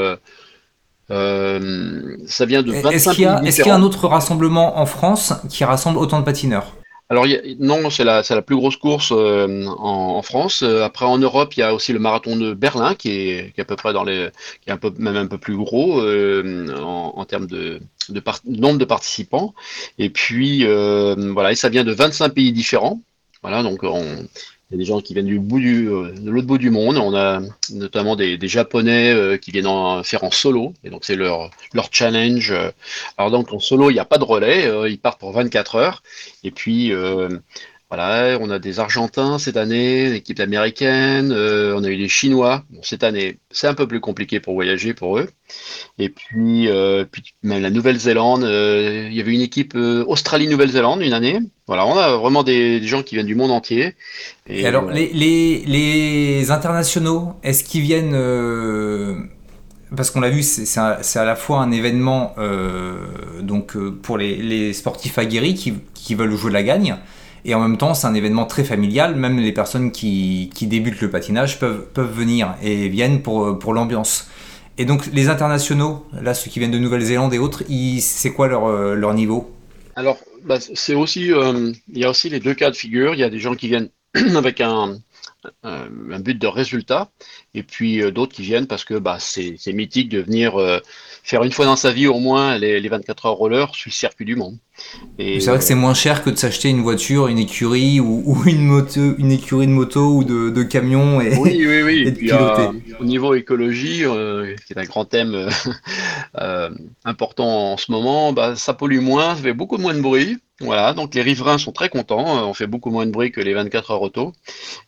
euh, 1.10 2.18
ça 2.26 2.46
vient 2.46 2.64
de 2.64 2.72
25 2.74 2.92
Est-ce 2.92 3.10
qu'il 3.12 3.24
y, 3.24 3.28
est 3.28 3.54
qu'il 3.54 3.68
y 3.68 3.70
a 3.70 3.76
un 3.76 3.84
autre 3.84 4.08
rassemblement 4.08 4.80
en 4.80 4.86
France 4.86 5.34
qui 5.50 5.64
rassemble 5.64 6.00
autant 6.00 6.20
de 6.20 6.26
patineurs? 6.26 6.74
Alors 7.10 7.26
non, 7.60 7.90
c'est 7.90 8.04
la, 8.04 8.42
plus 8.42 8.58
grosse 8.58 8.76
course 8.76 9.14
euh, 9.16 9.66
en, 9.66 10.22
France. 10.22 10.62
Euh, 10.62 10.84
après 10.84 11.06
en 11.06 11.18
Europe, 11.18 11.56
il 11.56 11.62
y 11.62 11.64
a 11.64 11.74
aussi 11.74 11.94
le 11.94 12.00
marathon 12.00 12.36
de 12.36 12.54
Berlin 12.54 12.96
qui 12.96 13.12
est, 13.12 13.58
à 13.58 13.64
peu 13.64 13.78
près 13.78 13.94
dans 13.94 14.04
les, 14.04 14.30
qui 14.62 14.70
est 14.70 15.00
même 15.00 15.16
un 15.16 15.28
peu 15.28 15.38
plus 15.38 15.56
gros 15.56 16.02
euh, 16.02 16.68
en, 16.82 17.24
termes 17.24 17.48
de, 17.48 17.80
de 18.10 18.22
nombre 18.46 18.78
de 18.78 18.86
participants. 18.86 19.54
Et 19.98 20.10
puis 20.10 20.66
voilà, 20.66 21.52
et 21.54 21.56
ça 21.56 21.70
vient 21.70 21.86
de 21.86 21.94
25 21.94 22.34
pays 22.34 22.52
différents. 22.52 23.02
Voilà, 23.42 23.64
donc 23.64 23.84
on, 23.84 24.28
il 24.70 24.74
y 24.74 24.76
a 24.76 24.80
des 24.80 24.86
gens 24.86 25.00
qui 25.00 25.14
viennent 25.14 25.28
du 25.28 25.40
bout 25.40 25.60
du, 25.60 25.88
euh, 25.88 26.12
de 26.12 26.30
l'autre 26.30 26.48
bout 26.48 26.58
du 26.58 26.70
monde. 26.70 26.98
On 26.98 27.16
a 27.16 27.40
notamment 27.72 28.18
des, 28.18 28.38
des 28.38 28.48
Japonais 28.50 29.14
euh, 29.14 29.38
qui 29.38 29.52
viennent 29.52 29.68
en 29.68 30.04
faire 30.04 30.26
en 30.26 30.32
solo. 30.32 30.74
Et 30.84 30.90
donc, 30.90 31.06
c'est 31.06 31.16
leur, 31.16 31.52
leur 31.74 31.88
challenge. 31.90 32.54
Alors, 33.18 33.32
donc, 33.32 33.54
en 33.54 33.60
solo, 33.60 33.90
il 33.90 33.94
n'y 33.94 34.00
a 34.00 34.06
pas 34.06 34.18
de 34.18 34.26
relais. 34.26 34.68
Euh, 34.68 34.90
ils 34.90 35.00
partent 35.00 35.22
pour 35.22 35.32
24 35.32 35.76
heures. 35.76 36.04
Et 36.44 36.52
puis, 36.52 36.92
voilà, 37.90 38.38
on 38.42 38.50
a 38.50 38.60
des 38.60 38.82
Argentins 38.82 39.40
cette 39.40 39.56
année, 39.56 40.08
une 40.08 40.14
équipe 40.14 40.42
américaine, 40.42 41.32
euh, 41.32 41.74
on 41.74 41.86
a 41.86 41.90
eu 41.90 41.96
des 41.96 42.10
Chinois. 42.10 42.66
Bon, 42.70 42.82
cette 42.84 43.02
année, 43.02 43.40
c'est 43.50 43.68
un 43.68 43.74
peu 43.76 43.88
plus 43.88 44.02
compliqué 44.02 44.42
pour 44.42 44.56
voyager 44.56 44.94
pour 44.94 45.18
eux. 45.18 45.30
Et 45.98 46.10
puis, 46.10 46.68
euh, 46.68 47.06
puis 47.10 47.24
même 47.44 47.62
la 47.62 47.70
Nouvelle-Zélande, 47.70 48.44
euh, 48.44 49.08
il 49.10 49.16
y 49.16 49.22
avait 49.22 49.34
une 49.34 49.42
équipe 49.42 49.74
Australie-Nouvelle-Zélande 49.76 51.02
une 51.02 51.14
année. 51.14 51.40
Voilà, 51.66 51.86
on 51.86 51.98
a 51.98 52.18
vraiment 52.18 52.44
des, 52.44 52.86
gens 52.86 53.04
qui 53.04 53.16
viennent 53.16 53.26
du 53.26 53.36
monde 53.36 53.52
entier. 53.52 53.96
Et, 54.48 54.66
alors, 54.66 54.92
les, 54.92 55.14
les, 55.14 55.64
les, 55.66 56.52
internationaux, 56.52 57.36
est-ce 57.44 57.64
qu'ils 57.64 57.84
viennent 57.84 58.16
parce 59.96 60.12
qu'on 60.12 60.20
l'a 60.20 60.30
vu, 60.30 60.44
c'est 60.44 60.78
à, 60.78 61.26
la 61.26 61.36
fois 61.38 61.60
un 61.60 61.72
événement 61.72 62.36
donc 63.42 63.78
pour 64.02 64.18
les, 64.18 64.36
les, 64.36 64.74
sportifs 64.74 65.18
aguerris 65.18 65.56
qui, 65.56 65.76
qui 65.94 66.16
veulent 66.16 66.36
jouer 66.36 66.50
de 66.50 66.56
la 66.56 66.64
gagne, 66.64 66.98
et 67.46 67.56
en 67.56 67.60
même 67.60 67.78
temps, 67.78 67.94
c'est 67.94 68.08
un 68.08 68.14
événement 68.14 68.46
très 68.46 68.64
familial. 68.64 69.16
Même 69.16 69.40
les 69.40 69.52
personnes 69.52 69.92
qui, 69.92 70.50
débutent 70.62 71.02
le 71.02 71.10
patinage 71.10 71.60
peuvent, 71.60 71.86
peuvent 71.94 72.12
venir 72.12 72.56
et 72.62 72.90
viennent 72.90 73.22
pour, 73.22 73.58
pour 73.60 73.74
l'ambiance. 73.74 74.28
Et 74.78 74.86
donc, 74.86 75.08
les 75.12 75.30
internationaux, 75.30 76.06
là, 76.22 76.34
ceux 76.34 76.52
qui 76.52 76.60
viennent 76.60 76.72
de 76.72 76.78
Nouvelle-Zélande 76.78 77.34
et 77.34 77.40
autres, 77.40 77.64
c'est 78.00 78.32
quoi 78.32 78.48
leur, 78.48 78.66
euh, 78.66 78.94
leur 78.94 79.14
niveau? 79.14 79.52
Alors, 79.96 80.20
bah, 80.46 80.60
c'est 80.60 80.94
aussi, 80.94 81.34
euh, 81.34 81.72
il 81.92 81.98
y 81.98 82.06
a 82.06 82.10
aussi 82.10 82.30
les 82.30 82.40
deux 82.40 82.54
cas 82.54 82.70
de 82.70 82.76
figure. 82.76 83.16
Il 83.16 83.20
y 83.20 83.24
a 83.24 83.30
des 83.30 83.40
gens 83.40 83.56
qui 83.56 83.68
viennent 83.68 83.90
avec 84.36 84.62
un, 84.62 84.98
un, 85.64 86.20
but 86.20 86.40
de 86.40 86.48
résultat, 86.48 87.10
et 87.54 87.64
puis 87.64 88.02
euh, 88.02 88.12
d'autres 88.12 88.34
qui 88.34 88.42
viennent 88.42 88.68
parce 88.68 88.84
que 88.84 88.96
bah, 88.96 89.18
c'est 89.20 89.58
mythique 89.74 90.10
de 90.10 90.20
venir 90.20 90.54
faire 91.24 91.44
une 91.44 91.52
fois 91.52 91.66
dans 91.66 91.76
sa 91.76 91.92
vie 91.92 92.08
au 92.08 92.20
moins 92.20 92.58
les, 92.58 92.80
les 92.80 92.90
24 92.90 93.26
heures 93.26 93.34
roller 93.34 93.76
sur 93.76 93.90
le 93.90 93.94
circuit 93.94 94.26
du 94.26 94.36
monde. 94.36 94.58
C'est 95.18 95.40
vrai 95.48 95.58
que 95.58 95.64
c'est 95.64 95.76
moins 95.76 95.96
cher 95.96 96.24
que 96.24 96.30
de 96.30 96.36
s'acheter 96.36 96.70
une 96.70 96.82
voiture, 96.82 97.28
une 97.28 97.40
écurie 97.40 98.00
ou, 98.00 98.44
une, 98.46 98.64
moto, 98.64 99.16
une 99.18 99.32
écurie 99.32 99.66
de 99.66 99.72
moto 99.72 100.18
ou 100.18 100.24
de, 100.24 100.50
de 100.50 100.64
camion 100.64 101.20
et, 101.20 101.36
oui, 101.38 101.66
oui, 101.68 101.82
oui. 101.82 102.04
et 102.08 102.12
de 102.12 102.18
piloter. 102.18 102.96
au 103.00 103.04
niveau 103.04 103.34
écologie, 103.34 104.06
euh, 104.06 104.56
qui 104.66 104.74
est 104.74 104.78
un 104.78 104.86
grand 104.86 105.06
thème 105.06 105.34
euh, 105.34 105.50
euh, 106.40 106.70
important 107.06 107.74
en 107.74 107.78
ce 107.78 107.92
moment, 107.92 108.34
bah, 108.34 108.56
ça 108.56 108.74
pollue 108.74 109.00
moins, 109.00 109.36
ça 109.36 109.42
fait 109.42 109.54
beaucoup 109.54 109.78
moins 109.78 109.96
de 109.96 110.02
bruit. 110.02 110.38
Voilà, 110.60 110.94
donc 110.94 111.14
les 111.14 111.22
riverains 111.22 111.60
sont 111.60 111.72
très 111.72 111.90
contents, 111.90 112.48
on 112.48 112.54
fait 112.54 112.68
beaucoup 112.68 112.90
moins 112.90 113.06
de 113.06 113.12
bruit 113.12 113.32
que 113.32 113.42
les 113.42 113.54
24 113.54 113.92
heures 113.92 114.02
auto. 114.02 114.34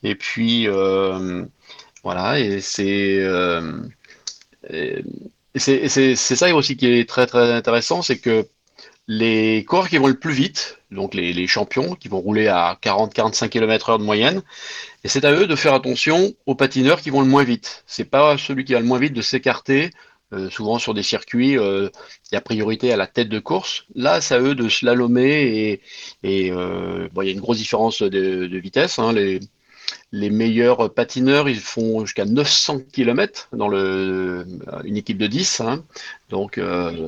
Et 0.04 0.16
puis, 0.16 0.68
voilà, 2.04 2.40
et 2.40 2.62
c'est 2.62 3.24
c'est 5.56 6.36
ça 6.36 6.56
aussi 6.56 6.78
qui 6.78 6.88
est 6.88 7.08
très 7.08 7.28
très 7.28 7.52
intéressant, 7.54 8.02
c'est 8.02 8.20
que 8.20 8.48
les 9.08 9.66
coureurs 9.66 9.90
qui 9.90 9.98
vont 9.98 10.08
le 10.08 10.20
plus 10.20 10.34
vite, 10.34 10.78
donc 10.92 11.16
les, 11.16 11.48
champions 11.48 11.96
qui 11.96 12.08
vont 12.10 12.20
rouler 12.20 12.48
à 12.48 12.78
40-45 12.82 13.50
km/h 13.50 13.98
de 13.98 14.04
moyenne, 14.04 14.44
et 15.04 15.08
c'est 15.08 15.26
à 15.26 15.32
eux 15.32 15.48
de 15.48 15.56
faire 15.56 15.74
attention 15.74 16.34
aux 16.46 16.54
patineurs 16.54 17.02
qui 17.02 17.10
vont 17.10 17.22
le 17.22 17.28
moins 17.28 17.44
vite. 17.44 17.84
C'est 17.88 18.06
pas 18.06 18.38
celui 18.38 18.66
qui 18.66 18.74
va 18.74 18.80
le 18.80 18.86
moins 18.86 19.00
vite 19.00 19.14
de 19.14 19.24
s'écarter. 19.24 19.90
Euh, 20.32 20.50
souvent 20.52 20.78
sur 20.78 20.94
des 20.94 21.02
circuits, 21.02 21.58
euh, 21.58 21.90
il 22.32 22.36
y 22.36 22.38
a 22.38 22.42
priorité 22.42 22.94
à 22.94 22.98
la 22.98 23.08
tête 23.08 23.30
de 23.30 23.40
course. 23.40 23.86
Là, 23.96 24.22
c'est 24.22 24.36
à 24.36 24.40
eux 24.40 24.54
de 24.54 24.70
slalomer 24.70 25.42
et, 25.42 25.82
et 26.24 26.52
euh, 26.52 27.08
il 27.18 27.26
y 27.26 27.30
a 27.30 27.32
une 27.32 27.40
grosse 27.40 27.58
différence 27.58 28.04
de, 28.04 28.46
vitesse. 28.60 29.00
Hein. 29.00 29.12
Les, 30.12 30.30
meilleurs 30.30 30.94
patineurs, 30.94 31.50
ils 31.50 31.60
font 31.60 32.06
jusqu'à 32.06 32.26
900 32.26 32.82
km 32.94 33.50
dans 33.54 33.72
une 33.72 34.98
équipe 34.98 35.18
de 35.18 35.26
10. 35.26 35.62
Hein. 35.62 35.84
Donc 36.30 36.60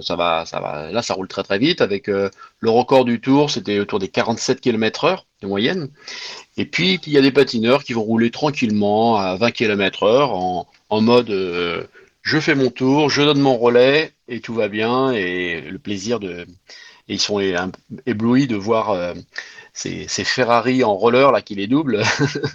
ça 0.02 0.16
va, 0.16 0.46
ça 0.46 0.60
va. 0.60 0.92
Là, 0.92 1.04
ça 1.04 1.14
roule 1.14 1.28
très 1.28 1.44
très 1.44 1.60
vite. 1.60 1.82
Avec 1.82 2.08
le 2.08 2.70
record 2.70 3.06
du 3.06 3.22
tour, 3.22 3.52
c'était 3.52 3.80
autour 3.80 4.00
des 4.00 4.08
47 4.08 4.62
km/h 4.62 5.20
de 5.42 5.48
moyenne. 5.48 5.90
Et 6.58 6.66
puis 6.66 7.00
il 7.06 7.14
y 7.14 7.18
a 7.18 7.22
des 7.22 7.32
patineurs 7.32 7.84
qui 7.84 7.94
vont 7.94 8.04
rouler 8.04 8.32
tranquillement 8.32 9.18
à 9.18 9.36
20 9.36 9.52
km/h 9.52 10.30
en, 10.32 10.68
en, 10.90 11.02
mode 11.02 11.30
je 12.22 12.40
fais 12.40 12.56
mon 12.56 12.70
tour, 12.70 13.10
je 13.10 13.22
donne 13.22 13.40
mon 13.40 13.58
relais 13.58 14.14
et 14.28 14.40
tout 14.40 14.54
va 14.54 14.68
bien 14.68 15.12
et 15.12 15.62
le 15.62 15.80
plaisir 15.80 16.20
de. 16.20 16.46
Et 17.08 17.16
ils 17.16 17.20
sont 17.20 17.42
éblouis 18.06 18.48
de 18.48 18.56
voir 18.56 19.16
c'est 19.74 20.24
Ferrari 20.24 20.84
en 20.84 20.96
roller 20.96 21.32
là 21.32 21.42
qui 21.42 21.56
les 21.56 21.68
double. 21.68 22.04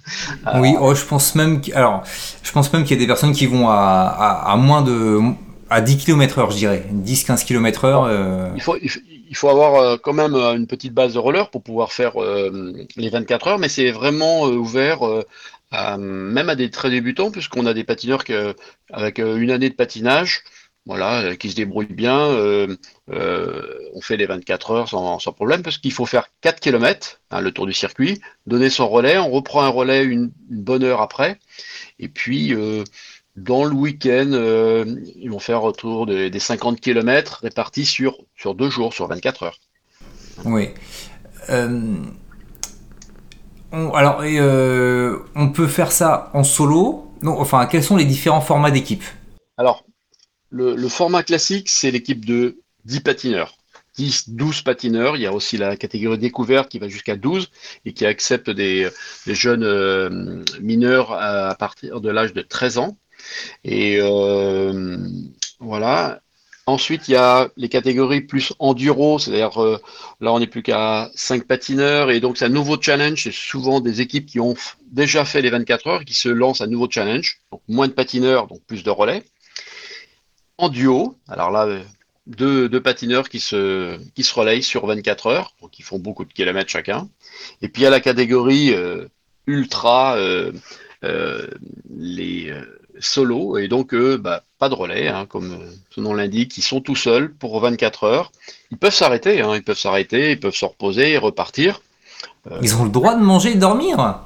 oui, 0.57 0.75
oh, 0.81 0.95
je 0.95 1.05
pense 1.05 1.35
même 1.35 1.61
alors 1.75 2.03
je 2.43 2.53
pense 2.53 2.73
même 2.73 2.85
qu'il 2.85 2.97
y 2.97 2.99
a 2.99 3.01
des 3.01 3.07
personnes 3.07 3.33
qui 3.33 3.47
vont 3.47 3.69
à, 3.69 4.45
à, 4.47 4.57
moins 4.57 4.83
de 4.83 5.21
à 5.69 5.81
10 5.81 5.97
km 5.97 6.39
heure, 6.39 6.51
je 6.51 6.59
dirais, 6.59 6.85
10-15 6.93 7.45
km 7.45 7.85
heure. 7.85 8.05
Euh. 8.05 8.51
Il, 8.55 8.63
faut, 8.63 8.77
il 8.77 9.37
faut 9.37 9.49
avoir 9.49 9.75
euh, 9.75 9.97
quand 10.01 10.13
même 10.13 10.35
euh, 10.35 10.55
une 10.55 10.69
petite 10.69 10.95
base 10.95 11.15
de 11.15 11.19
roller 11.19 11.51
pour 11.51 11.63
pouvoir 11.63 11.93
faire 11.93 12.13
les 12.97 13.09
24 13.09 13.49
heures, 13.49 13.59
mais 13.59 13.69
c'est 13.69 13.91
vraiment 13.91 14.43
ouvert 14.43 15.01
même 15.73 16.49
à 16.49 16.55
des 16.55 16.71
très 16.71 16.91
débutants, 16.91 17.31
puisqu'on 17.31 17.67
a 17.67 17.75
des 17.75 17.85
patineurs 17.85 18.25
avec 18.91 19.19
une 19.19 19.51
année 19.51 19.69
de 19.69 19.75
patinage, 19.75 20.43
voilà, 20.87 21.23
euh, 21.23 21.35
qui 21.35 21.51
se 21.51 21.57
débrouille 21.57 21.87
bien. 21.87 22.19
Euh, 22.19 22.77
euh, 23.11 23.79
on 23.95 24.01
fait 24.01 24.17
les 24.17 24.27
24 24.27 24.71
heures 24.71 24.89
sans, 24.89 25.19
problème 25.33 25.63
parce 25.63 25.79
qu'il 25.79 25.93
faut 25.93 26.07
faire 26.07 26.29
4 26.41 26.61
km, 26.61 27.21
hein, 27.31 27.41
le 27.41 27.51
tour 27.51 27.67
du 27.67 27.73
circuit, 27.73 28.21
donner 28.47 28.71
son 28.71 28.89
relais, 28.89 29.19
on 29.19 29.31
reprend 29.31 29.63
un 29.63 29.69
relais 29.69 30.05
une, 30.05 30.31
bonne 30.49 30.85
heure 30.85 31.03
après, 31.03 31.39
et 31.99 32.09
puis 32.09 32.55
dans 33.37 33.65
le 33.65 33.75
week-end, 33.75 34.87
ils 35.17 35.31
vont 35.31 35.41
faire 35.41 35.65
autour 35.65 36.07
des 36.07 36.39
50 36.39 36.81
km 36.81 37.41
répartis 37.43 37.85
sur, 37.85 38.19
sur 38.37 38.55
deux 38.55 38.71
jours, 38.71 38.95
sur 38.95 39.09
24 39.09 39.43
heures. 39.43 39.59
Oui. 40.45 40.69
Alors, 43.95 44.23
on 45.35 45.49
peut 45.49 45.67
faire 45.67 45.93
ça 45.93 46.31
en 46.35 46.45
solo? 46.45 47.11
Non, 47.23 47.39
enfin, 47.41 47.67
quels 47.67 47.85
sont 47.85 47.97
les 47.97 48.05
différents 48.05 48.41
formats 48.41 48.71
d'équipe? 48.71 49.05
Alors, 49.57 49.85
le, 50.51 50.89
format 50.89 51.23
classique, 51.23 51.69
c'est 51.69 51.91
l'équipe 51.91 52.25
de 52.25 52.61
10 52.85 53.01
patineurs. 53.01 53.57
10, 53.97 54.31
12 54.31 54.63
patineurs. 54.63 55.17
Il 55.17 55.23
y 55.23 55.27
a 55.27 55.33
aussi 55.33 55.57
la 55.57 55.77
catégorie 55.77 56.19
découverte 56.19 56.71
qui 56.71 56.79
va 56.79 56.89
jusqu'à 56.89 57.17
12 57.17 57.51
et 57.85 57.93
qui 57.93 58.05
accepte 58.07 58.51
des, 58.51 58.89
jeunes 59.27 59.65
euh, 59.65 60.43
mineurs 60.61 61.13
à, 61.13 61.55
partir 61.55 62.01
de 62.01 62.11
l'âge 62.11 62.33
de 62.33 62.43
13 62.43 62.79
ans. 62.79 62.97
Et 63.65 63.99
euh, 64.01 64.99
voilà. 65.59 66.21
Ensuite, 66.69 67.07
il 67.07 67.13
y 67.13 67.17
a 67.17 67.49
les 67.57 67.69
catégories 67.69 68.23
plus 68.23 68.53
enduro, 68.59 69.21
c'est-à-dire 69.21 69.63
euh, 69.63 69.81
là, 70.21 70.33
on 70.33 70.41
n'est 70.41 70.49
plus 70.49 70.65
qu'à 70.65 71.11
5 71.15 71.45
patineurs 71.47 72.11
et 72.11 72.19
donc 72.19 72.37
c'est 72.37 72.47
un 72.47 72.49
nouveau 72.49 72.77
challenge. 72.81 73.23
C'est 73.23 73.33
souvent 73.33 73.81
des 73.81 74.01
équipes 74.01 74.27
qui 74.27 74.41
ont 74.41 74.55
déjà 74.91 75.25
fait 75.25 75.43
les 75.43 75.51
24 75.51 75.87
heures 75.87 76.05
qui 76.05 76.15
se 76.15 76.29
lancent 76.29 76.63
un 76.63 76.67
nouveau 76.67 76.89
challenge. 76.91 77.41
Donc 77.53 77.61
moins 77.69 77.87
de 77.87 77.93
patineurs, 77.93 78.49
donc 78.49 78.63
plus 78.67 78.83
de 78.83 78.91
relais 78.91 79.23
en 80.59 80.69
duo. 80.69 81.17
Alors 81.29 81.53
là, 81.53 81.67
euh, 81.67 81.85
deux, 82.27 82.83
patineurs 82.83 83.29
qui 83.29 83.39
se, 83.39 84.01
qui 84.17 84.29
relayent 84.35 84.65
sur 84.65 84.87
24 84.87 85.27
heures, 85.29 85.55
donc 85.63 85.79
ils 85.79 85.85
font 85.85 86.01
beaucoup 86.01 86.25
de 86.25 86.33
kilomètres 86.33 86.71
chacun. 86.71 87.09
Et 87.63 87.69
puis 87.69 87.83
il 87.83 87.85
y 87.85 87.89
a 87.89 87.91
la 87.91 88.01
catégorie 88.01 88.75
euh, 88.75 89.07
ultra, 89.47 90.19
les 91.97 92.53
solos, 92.99 93.59
et 93.59 93.69
donc 93.69 93.95
bah, 93.95 94.43
pas 94.59 94.69
de 94.69 94.75
relais, 94.75 95.09
hein, 95.09 95.27
comme 95.27 95.59
son 95.91 96.03
nom 96.03 96.15
l'indique, 96.15 96.57
ils 96.57 96.63
sont 96.63 96.81
tout 96.81 96.97
seuls 96.97 97.33
pour 97.33 97.61
24 97.61 98.05
heures. 98.05 98.33
Ils 98.71 98.79
peuvent 98.79 98.95
s'arrêter, 98.95 99.41
hein, 99.41 99.55
ils 99.55 99.63
peuvent 99.63 99.79
s'arrêter, 99.79 100.33
ils 100.33 100.41
peuvent 100.41 100.55
se 100.55 100.65
reposer 100.65 101.13
et 101.13 101.19
repartir. 101.19 101.81
ils 102.63 102.77
ont 102.77 102.85
le 102.85 102.91
droit 102.91 103.15
de 103.15 103.23
manger 103.23 103.51
et 103.51 103.55
de 103.55 103.61
dormir 103.61 104.21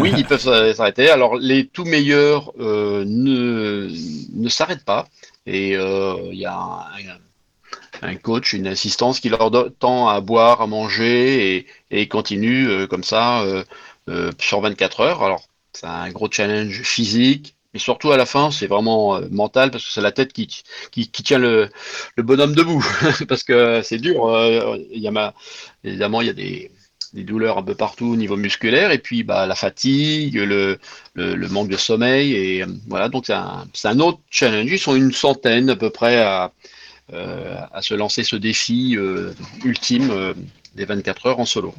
oui, 0.00 0.12
ils 0.16 0.24
peuvent 0.24 0.38
s'arrêter. 0.74 1.10
Alors, 1.10 1.36
les 1.36 1.66
tout 1.66 1.84
meilleurs 1.84 2.52
ne, 2.56 3.88
ne 4.32 4.48
s'arrêtent 4.48 4.84
pas. 4.84 5.08
Et 5.46 5.76
euh, 5.76 6.28
il 6.32 6.38
y 6.38 6.46
a 6.46 6.86
un, 8.02 8.16
coach, 8.16 8.52
une 8.52 8.66
assistance 8.66 9.20
qui 9.20 9.28
leur 9.28 9.50
tend 9.78 10.08
à 10.08 10.20
boire, 10.20 10.60
à 10.60 10.66
manger 10.66 11.56
et, 11.56 11.66
et 11.90 12.02
ils 12.02 12.08
continuent 12.08 12.68
euh, 12.68 12.86
comme 12.86 13.04
ça 13.04 13.42
euh, 13.42 14.32
sur 14.38 14.60
24 14.60 15.00
heures. 15.00 15.22
Alors, 15.22 15.42
c'est 15.72 15.86
un 15.86 16.10
gros 16.10 16.30
challenge 16.30 16.82
physique, 16.82 17.54
mais 17.72 17.80
surtout 17.80 18.10
à 18.12 18.16
la 18.16 18.26
fin, 18.26 18.50
c'est 18.50 18.66
vraiment 18.66 19.20
mental 19.30 19.70
parce 19.70 19.84
que 19.84 19.92
c'est 19.92 20.00
la 20.00 20.12
tête 20.12 20.32
qui, 20.32 20.46
qui, 20.90 21.08
tient 21.10 21.38
le, 21.38 21.68
le, 22.16 22.22
bonhomme 22.22 22.54
debout. 22.54 22.84
parce 23.28 23.42
que 23.44 23.82
c'est 23.82 23.98
dur. 23.98 24.36
il 24.92 25.00
y 25.00 25.08
a 25.08 25.34
évidemment, 25.84 26.20
il 26.20 26.26
y 26.26 26.30
a 26.30 26.34
des, 26.34 26.70
des, 27.12 27.22
douleurs 27.24 27.58
un 27.58 27.62
peu 27.62 27.74
partout 27.74 28.06
au 28.06 28.16
niveau 28.16 28.36
musculaire 28.36 28.90
et 28.90 28.98
puis 28.98 29.22
bah, 29.22 29.46
la 29.46 29.54
fatigue, 29.54 30.36
le, 30.36 30.78
le, 31.14 31.48
manque 31.48 31.68
de 31.68 31.76
sommeil. 31.76 32.34
Et 32.34 32.64
voilà, 32.88 33.08
donc 33.08 33.26
c'est 33.26 33.34
un, 33.34 33.66
un, 33.84 34.00
autre 34.00 34.20
challenge. 34.30 34.70
Ils 34.70 34.78
sont 34.78 34.96
une 34.96 35.12
centaine 35.12 35.70
à 35.70 35.76
peu 35.76 35.90
près 35.90 36.18
à, 36.20 36.52
euh, 37.12 37.56
à 37.72 37.82
se 37.82 37.94
lancer 37.94 38.22
ce 38.22 38.36
défi 38.36 38.94
euh, 38.96 39.32
ultime 39.64 40.10
euh, 40.12 40.32
des 40.76 40.84
24 40.84 41.26
heures 41.26 41.40
en 41.40 41.44
solo. 41.44 41.74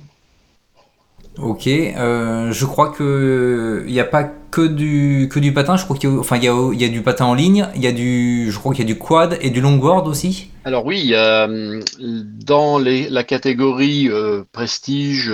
Ok, 1.38 1.66
je 1.66 2.66
crois 2.66 2.90
que 2.90 3.84
il 3.88 3.94
n'y 3.94 4.00
a 4.00 4.06
pas 4.06 4.24
que 4.24 4.68
du 4.68 5.30
que 5.32 5.40
du 5.40 5.54
patin. 5.54 5.78
Je 5.78 5.86
crois 5.86 5.98
qu'il 5.98 6.10
y 6.10 6.14
a, 6.14 6.20
enfin 6.20 6.38
il 6.38 6.44
y 6.44 6.48
a, 6.48 6.74
y 6.74 6.84
a, 6.84 6.90
du 6.90 7.02
patin 7.02 7.26
en 7.26 7.34
ligne. 7.34 7.68
Il 7.76 7.82
y 7.82 7.88
a 7.88 7.94
du, 7.94 8.52
je 8.52 8.60
crois 8.60 8.74
qu'il 8.74 8.84
y 8.84 8.92
a 8.92 8.94
du 8.94 9.00
quad 9.00 9.38
et 9.42 9.50
du 9.50 9.62
longboard 9.62 10.08
aussi. 10.08 10.50
Alors 10.66 10.86
oui, 10.86 11.16
a, 11.16 11.48
dans 12.00 12.80
la 12.80 13.24
catégorie 13.24 14.10
prestige 14.52 15.32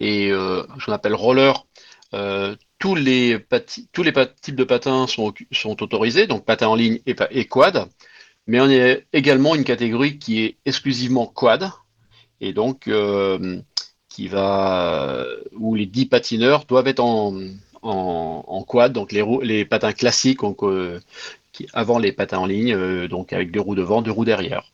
et 0.00 0.28
ce 0.30 0.84
qu'on 0.84 0.92
appelle 0.92 1.14
roller, 1.14 1.66
tous 2.78 2.94
les, 2.94 3.38
tous 3.92 4.02
les 4.02 4.12
types 4.40 4.56
de 4.56 4.64
patins 4.64 5.06
sont, 5.06 5.32
sont, 5.52 5.82
autorisés, 5.82 6.26
donc 6.26 6.44
patins 6.44 6.68
en 6.68 6.74
ligne 6.74 7.00
et, 7.06 7.46
quad, 7.46 7.88
mais 8.46 8.60
on 8.60 8.68
a 8.68 8.96
également 9.12 9.54
une 9.54 9.64
catégorie 9.64 10.18
qui 10.18 10.42
est 10.44 10.56
exclusivement 10.66 11.26
quad, 11.26 11.70
et 12.40 12.52
donc 12.52 12.88
euh, 12.88 13.60
qui 14.16 14.28
va, 14.28 15.26
où 15.58 15.74
les 15.74 15.84
10 15.84 16.06
patineurs 16.06 16.64
doivent 16.64 16.86
être 16.86 17.00
en, 17.00 17.34
en, 17.82 18.62
quad, 18.66 18.90
donc 18.94 19.12
les, 19.12 19.22
les 19.42 19.66
patins 19.66 19.92
classiques 19.92 20.40
euh, 20.42 21.00
qui, 21.52 21.66
avant 21.74 21.98
les 21.98 22.12
patins 22.12 22.38
en 22.38 22.46
ligne, 22.46 22.72
euh, 22.72 23.08
donc 23.08 23.34
avec 23.34 23.50
deux 23.50 23.60
roues 23.60 23.74
devant, 23.74 24.00
deux 24.00 24.10
roues 24.10 24.24
derrière. 24.24 24.72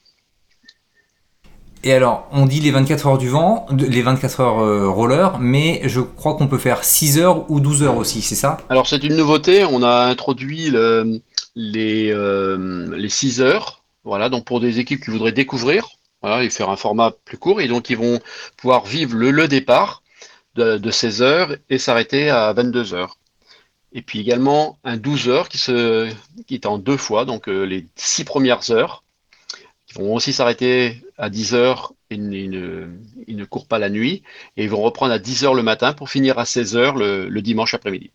Et 1.83 1.93
alors, 1.93 2.29
on 2.31 2.47
dit 2.47 2.61
les 2.61 2.71
24 2.71 3.09
heures 3.09 3.19
du 3.19 3.29
vent, 3.29 3.67
les 3.77 4.03
24 4.03 4.41
heures 4.41 4.61
euh, 4.61 4.89
roller, 4.89 5.41
mais 5.41 5.81
je 5.87 5.99
crois 6.01 6.37
qu'on 6.37 6.47
peut 6.47 6.59
faire 6.59 6.85
6 6.85 7.19
heures 7.19 7.51
ou 7.51 7.59
12 7.59 7.83
heures 7.83 7.97
aussi, 7.97 8.23
c'est 8.23 8.37
ça? 8.37 8.59
Alors, 8.69 8.87
c'est 8.87 9.03
une 9.03 9.17
nouveauté. 9.17 9.65
On 9.65 9.83
a 9.83 10.05
introduit 10.05 10.71
les, 11.57 12.13
euh, 12.13 12.97
les 12.97 13.09
6 13.09 13.41
heures. 13.41 13.83
Voilà, 14.05 14.29
donc 14.29 14.45
pour 14.45 14.61
des 14.61 14.79
équipes 14.79 15.03
qui 15.03 15.11
voudraient 15.11 15.33
découvrir, 15.33 15.89
voilà, 16.23 16.43
et 16.45 16.50
faire 16.50 16.71
un 16.71 16.76
format 16.76 17.12
plus 17.25 17.38
court, 17.38 17.61
et 17.61 17.69
donc 17.69 17.91
ils 17.91 17.97
vont 17.97 18.21
pouvoir 18.57 18.85
vivre 18.85 19.17
le, 19.17 19.49
départ 19.49 20.02
de, 20.55 20.91
16 20.91 21.23
heures 21.23 21.57
et 21.71 21.79
s'arrêter 21.79 22.31
à 22.31 22.52
22 22.52 22.95
heures. 22.95 23.19
Et 23.93 24.02
puis 24.02 24.21
également 24.21 24.79
un 24.85 24.97
12 24.97 25.29
heures 25.29 25.49
qui, 25.49 25.59
se, 25.59 26.11
qui 26.47 26.55
est 26.55 26.67
en 26.67 26.79
deux 26.79 26.97
fois, 26.97 27.25
donc 27.25 27.49
euh, 27.49 27.64
les 27.64 27.87
6 27.97 28.25
premières 28.25 28.71
heures 28.71 29.02
ils 29.95 29.99
vont 29.99 30.14
aussi 30.14 30.33
s'arrêter 30.33 31.02
à 31.19 31.29
10 31.29 31.55
heures, 31.55 31.93
ils, 32.11 32.29
ne, 32.29 33.45
courent 33.45 33.67
pas 33.67 33.79
la 33.79 33.91
nuit, 33.91 34.23
et 34.57 34.64
ils 34.64 34.71
vont 34.71 34.81
reprendre 34.81 35.12
à 35.12 35.19
10 35.19 35.45
heures 35.45 35.55
le 35.55 35.62
matin 35.62 35.93
pour 35.93 36.11
finir 36.11 36.38
à 36.38 36.45
16 36.45 36.76
heures 36.76 36.97
le, 36.97 37.41
dimanche 37.41 37.75
après-midi. 37.75 38.11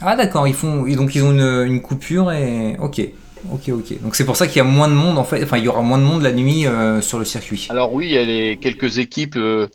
Ah 0.00 0.16
d'accord, 0.16 0.48
ils 0.48 0.54
font 0.54 0.82
donc 0.82 1.14
ils 1.14 1.22
ont 1.22 1.30
une, 1.30 1.80
coupure 1.80 2.32
et 2.32 2.76
ok. 2.78 3.00
Ok, 3.52 3.68
ok. 3.68 4.02
Donc 4.02 4.14
c'est 4.16 4.24
pour 4.24 4.36
ça 4.36 4.46
qu'il 4.46 4.56
y 4.56 4.60
a 4.60 4.64
moins 4.64 4.88
de 4.88 4.94
monde 4.94 5.18
en 5.18 5.24
fait. 5.24 5.42
Enfin, 5.42 5.58
il 5.58 5.64
y 5.64 5.68
aura 5.68 5.82
moins 5.82 5.98
de 5.98 6.04
monde 6.04 6.22
la 6.22 6.32
nuit 6.32 6.66
euh, 6.66 7.00
sur 7.00 7.18
le 7.18 7.24
circuit. 7.24 7.66
Alors 7.70 7.92
oui, 7.92 8.06
il 8.06 8.30
y 8.30 8.50
a 8.50 8.56
quelques 8.56 8.98
équipes 8.98 9.36
euh, 9.36 9.68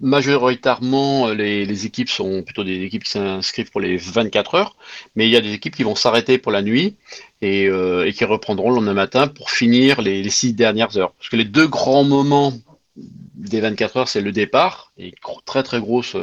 majoritairement, 0.00 1.28
les, 1.30 1.86
équipes 1.86 2.08
sont 2.08 2.42
plutôt 2.42 2.62
des 2.62 2.82
équipes 2.82 3.04
qui 3.04 3.10
s'inscrivent 3.10 3.70
pour 3.70 3.80
les 3.80 3.96
24 3.96 4.54
heures, 4.54 4.76
mais 5.16 5.26
il 5.26 5.30
y 5.30 5.36
a 5.36 5.40
des 5.40 5.52
équipes 5.52 5.74
qui 5.74 5.82
vont 5.82 5.96
s'arrêter 5.96 6.38
pour 6.38 6.52
la 6.52 6.62
nuit 6.62 6.96
et, 7.42 7.68
qui 8.14 8.24
reprendront 8.24 8.70
le 8.70 8.76
lendemain 8.76 8.94
matin 8.94 9.26
pour 9.26 9.50
finir 9.50 10.02
les, 10.02 10.22
les, 10.22 10.30
six 10.30 10.52
dernières 10.52 10.96
heures. 10.96 11.12
Parce 11.18 11.30
que 11.30 11.36
les 11.36 11.44
deux 11.44 11.66
grands 11.66 12.04
moments 12.04 12.52
des 12.96 13.60
24 13.60 13.96
heures, 13.96 14.08
c'est 14.08 14.20
le 14.20 14.30
départ, 14.30 14.92
et 14.98 15.14
très 15.46 15.64
très 15.64 15.80
grosse 15.80 16.14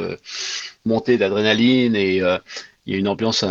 montée 0.86 1.18
d'adrénaline 1.18 1.96
et 1.96 2.16
il 2.16 2.92
y 2.92 2.96
a 2.96 2.98
une 2.98 3.08
ambiance 3.08 3.44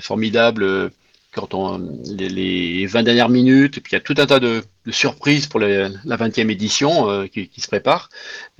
formidable 0.00 0.90
quand 1.38 1.54
on, 1.54 1.78
les, 2.06 2.86
20 2.86 3.02
dernières 3.02 3.28
minutes, 3.28 3.78
et 3.78 3.80
puis 3.80 3.92
il 3.92 3.94
y 3.94 3.98
a 3.98 4.00
tout 4.00 4.14
un 4.18 4.26
tas 4.26 4.40
de, 4.40 4.62
surprises 4.90 5.46
pour 5.46 5.60
la 5.60 5.88
20e 5.88 6.50
édition 6.50 7.10
euh, 7.10 7.26
qui, 7.26 7.50
se 7.56 7.68
prépare, 7.68 8.08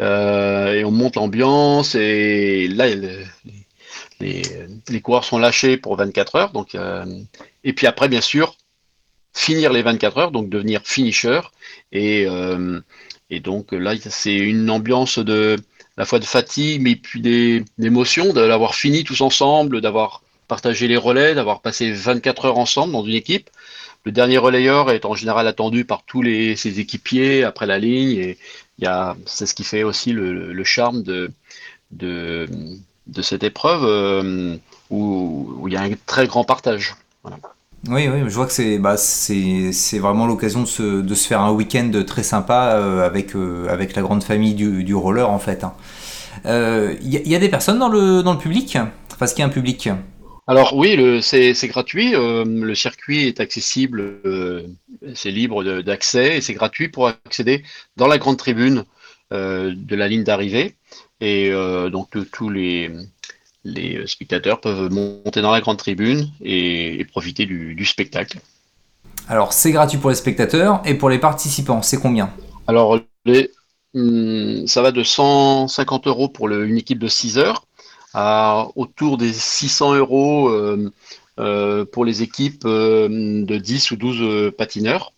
euh, 0.01 0.75
et 0.75 0.85
on 0.85 0.91
monte 0.91 1.17
l'ambiance, 1.17 1.95
et 1.95 2.69
là, 2.69 2.87
les, 4.21 4.43
les, 4.89 5.01
coureurs 5.01 5.25
sont 5.25 5.39
lâchés 5.39 5.77
pour 5.77 5.97
24 5.97 6.37
heures, 6.37 6.53
donc, 6.53 6.75
euh, 6.75 7.05
et 7.65 7.73
puis 7.73 7.87
après, 7.87 8.09
bien 8.09 8.21
sûr, 8.21 8.57
finir 9.35 9.73
les 9.73 9.83
24 9.83 10.19
heures, 10.19 10.31
donc 10.31 10.49
devenir 10.49 10.83
finisher, 10.85 11.41
et, 11.93 12.27
et 13.31 13.41
donc 13.41 13.73
là, 13.73 13.95
c'est 14.01 14.37
une 14.37 14.71
ambiance 14.71 15.19
de 15.19 15.57
la 15.97 16.05
fois 16.05 16.19
de 16.19 16.25
fatigue, 16.25 16.83
mais 16.83 16.97
puis 16.97 17.21
d'émotion, 17.77 18.33
de 18.33 18.41
l'avoir 18.41 18.75
fini 18.75 19.05
tous 19.05 19.21
ensemble, 19.21 19.81
d'avoir 19.81 20.23
partager 20.49 20.89
les 20.89 20.97
relais, 20.97 21.35
d'avoir 21.35 21.61
passé 21.61 21.93
24 21.93 22.47
heures 22.47 22.59
ensemble 22.59 22.93
dans 22.93 23.05
une 23.05 23.15
équipe. 23.15 23.51
Le 24.05 24.13
dernier 24.13 24.39
relayeur 24.39 24.91
est 24.91 25.05
en 25.05 25.15
général 25.15 25.47
attendu 25.47 25.85
par 25.85 26.03
tous 26.03 26.23
ses 26.57 26.81
équipiers 26.81 27.45
après 27.45 27.67
la 27.67 27.79
ligne 27.79 28.19
et 28.19 28.39
c'est 29.27 29.47
ce 29.47 29.55
qui 29.55 29.65
fait 29.65 29.83
aussi 29.83 30.13
le, 30.13 30.65
charme 30.65 31.03
de, 31.03 32.49
cette 33.23 33.43
épreuve 33.43 33.85
euh, 33.85 34.57
où, 34.91 35.67
il 35.67 35.73
y 35.73 35.77
a 35.77 35.83
un 35.83 35.91
très 36.07 36.27
grand 36.27 36.45
partage. 36.45 36.95
Oui, 37.89 38.09
oui, 38.09 38.21
je 38.27 38.35
vois 38.35 38.47
que 38.47 38.53
c'est 38.53 38.79
bah, 38.79 38.97
vraiment 40.01 40.27
l'occasion 40.27 40.63
de 40.63 40.67
se, 41.15 41.29
faire 41.29 41.41
un 41.41 41.53
week-end 41.53 41.91
très 42.07 42.23
sympa 42.23 42.73
euh, 42.75 43.05
avec, 43.05 43.37
euh, 43.37 43.69
avec 43.69 43.95
la 43.95 44.03
grande 44.03 44.25
famille 44.25 44.55
du, 44.55 44.95
roller 44.95 45.29
en 45.29 45.39
fait. 45.39 45.65
Il 46.45 46.51
hein. 46.51 46.95
y, 47.03 47.29
y, 47.29 47.35
a 47.35 47.39
des 47.39 47.49
personnes 47.49 47.79
dans 47.79 47.89
le 47.89 48.39
public? 48.39 48.79
Parce 49.19 49.33
qu'il 49.33 49.41
y 49.41 49.45
a 49.45 49.47
un 49.47 49.51
public? 49.51 49.89
Alors 50.49 50.75
oui, 50.75 51.21
c'est 51.21 51.69
gratuit. 51.69 52.15
Euh, 52.15 52.43
le 52.43 52.75
circuit 52.75 53.27
est 53.27 53.39
accessible, 53.39 54.01
euh, 54.25 54.67
c'est 55.15 55.31
libre 55.31 55.63
d'accès 55.83 56.39
et 56.39 56.41
c'est 56.41 56.55
gratuit 56.55 56.89
pour 56.89 57.07
accéder 57.07 57.63
dans 57.99 58.07
la 58.07 58.17
grande 58.17 58.39
tribune 58.39 58.85
euh, 59.35 59.75
de 59.77 59.95
la 59.95 60.09
ligne 60.09 60.25
d'arrivée. 60.25 60.75
Et 61.21 61.51
donc 61.91 62.17
tous 62.33 62.49
les, 62.49 62.91
les 63.65 64.07
spectateurs 64.07 64.61
peuvent 64.61 64.91
monter 64.91 65.43
dans 65.43 65.51
la 65.51 65.61
grande 65.61 65.77
tribune 65.77 66.31
et, 66.41 67.05
profiter 67.11 67.45
du, 67.45 67.85
spectacle. 67.85 68.39
Alors 69.29 69.53
c'est 69.53 69.73
gratuit 69.73 69.99
pour 69.99 70.11
les 70.11 70.17
spectateurs 70.17 70.81
et 70.87 70.95
pour 70.95 71.11
les 71.11 71.19
participants, 71.19 71.83
c'est 71.83 72.01
combien? 72.01 72.33
Alors 72.69 73.01
les, 73.27 73.51
hmm, 73.93 74.65
ça 74.67 74.81
va 74.81 74.93
de 74.93 75.03
150 75.03 76.07
euros 76.07 76.29
pour 76.29 76.49
une 76.49 76.79
équipe 76.79 77.01
de 77.01 77.09
6 77.09 77.37
heures 77.37 77.68
à 78.15 78.69
autour 78.77 79.19
des 79.19 79.33
600 79.33 79.97
euros 79.97 80.49
euh, 80.49 80.91
euh, 81.39 81.85
pour 81.85 82.05
les 82.05 82.23
équipes 82.23 82.65
euh, 82.65 83.45
de 83.45 83.57
10 83.59 83.91
ou 83.91 83.97
12 83.97 84.53
patineurs 84.57 85.13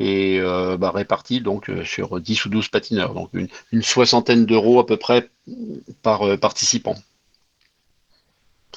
et 0.00 0.40
bah, 0.78 0.92
répartis 0.92 1.40
donc 1.40 1.72
sur 1.84 2.20
10 2.20 2.44
ou 2.44 2.48
12 2.50 2.68
patineurs, 2.68 3.14
donc 3.14 3.30
une, 3.72 3.82
soixantaine 3.82 4.46
d'euros 4.46 4.78
à 4.78 4.86
peu 4.86 4.96
près 4.96 5.28
par 6.02 6.38
participant. 6.38 6.94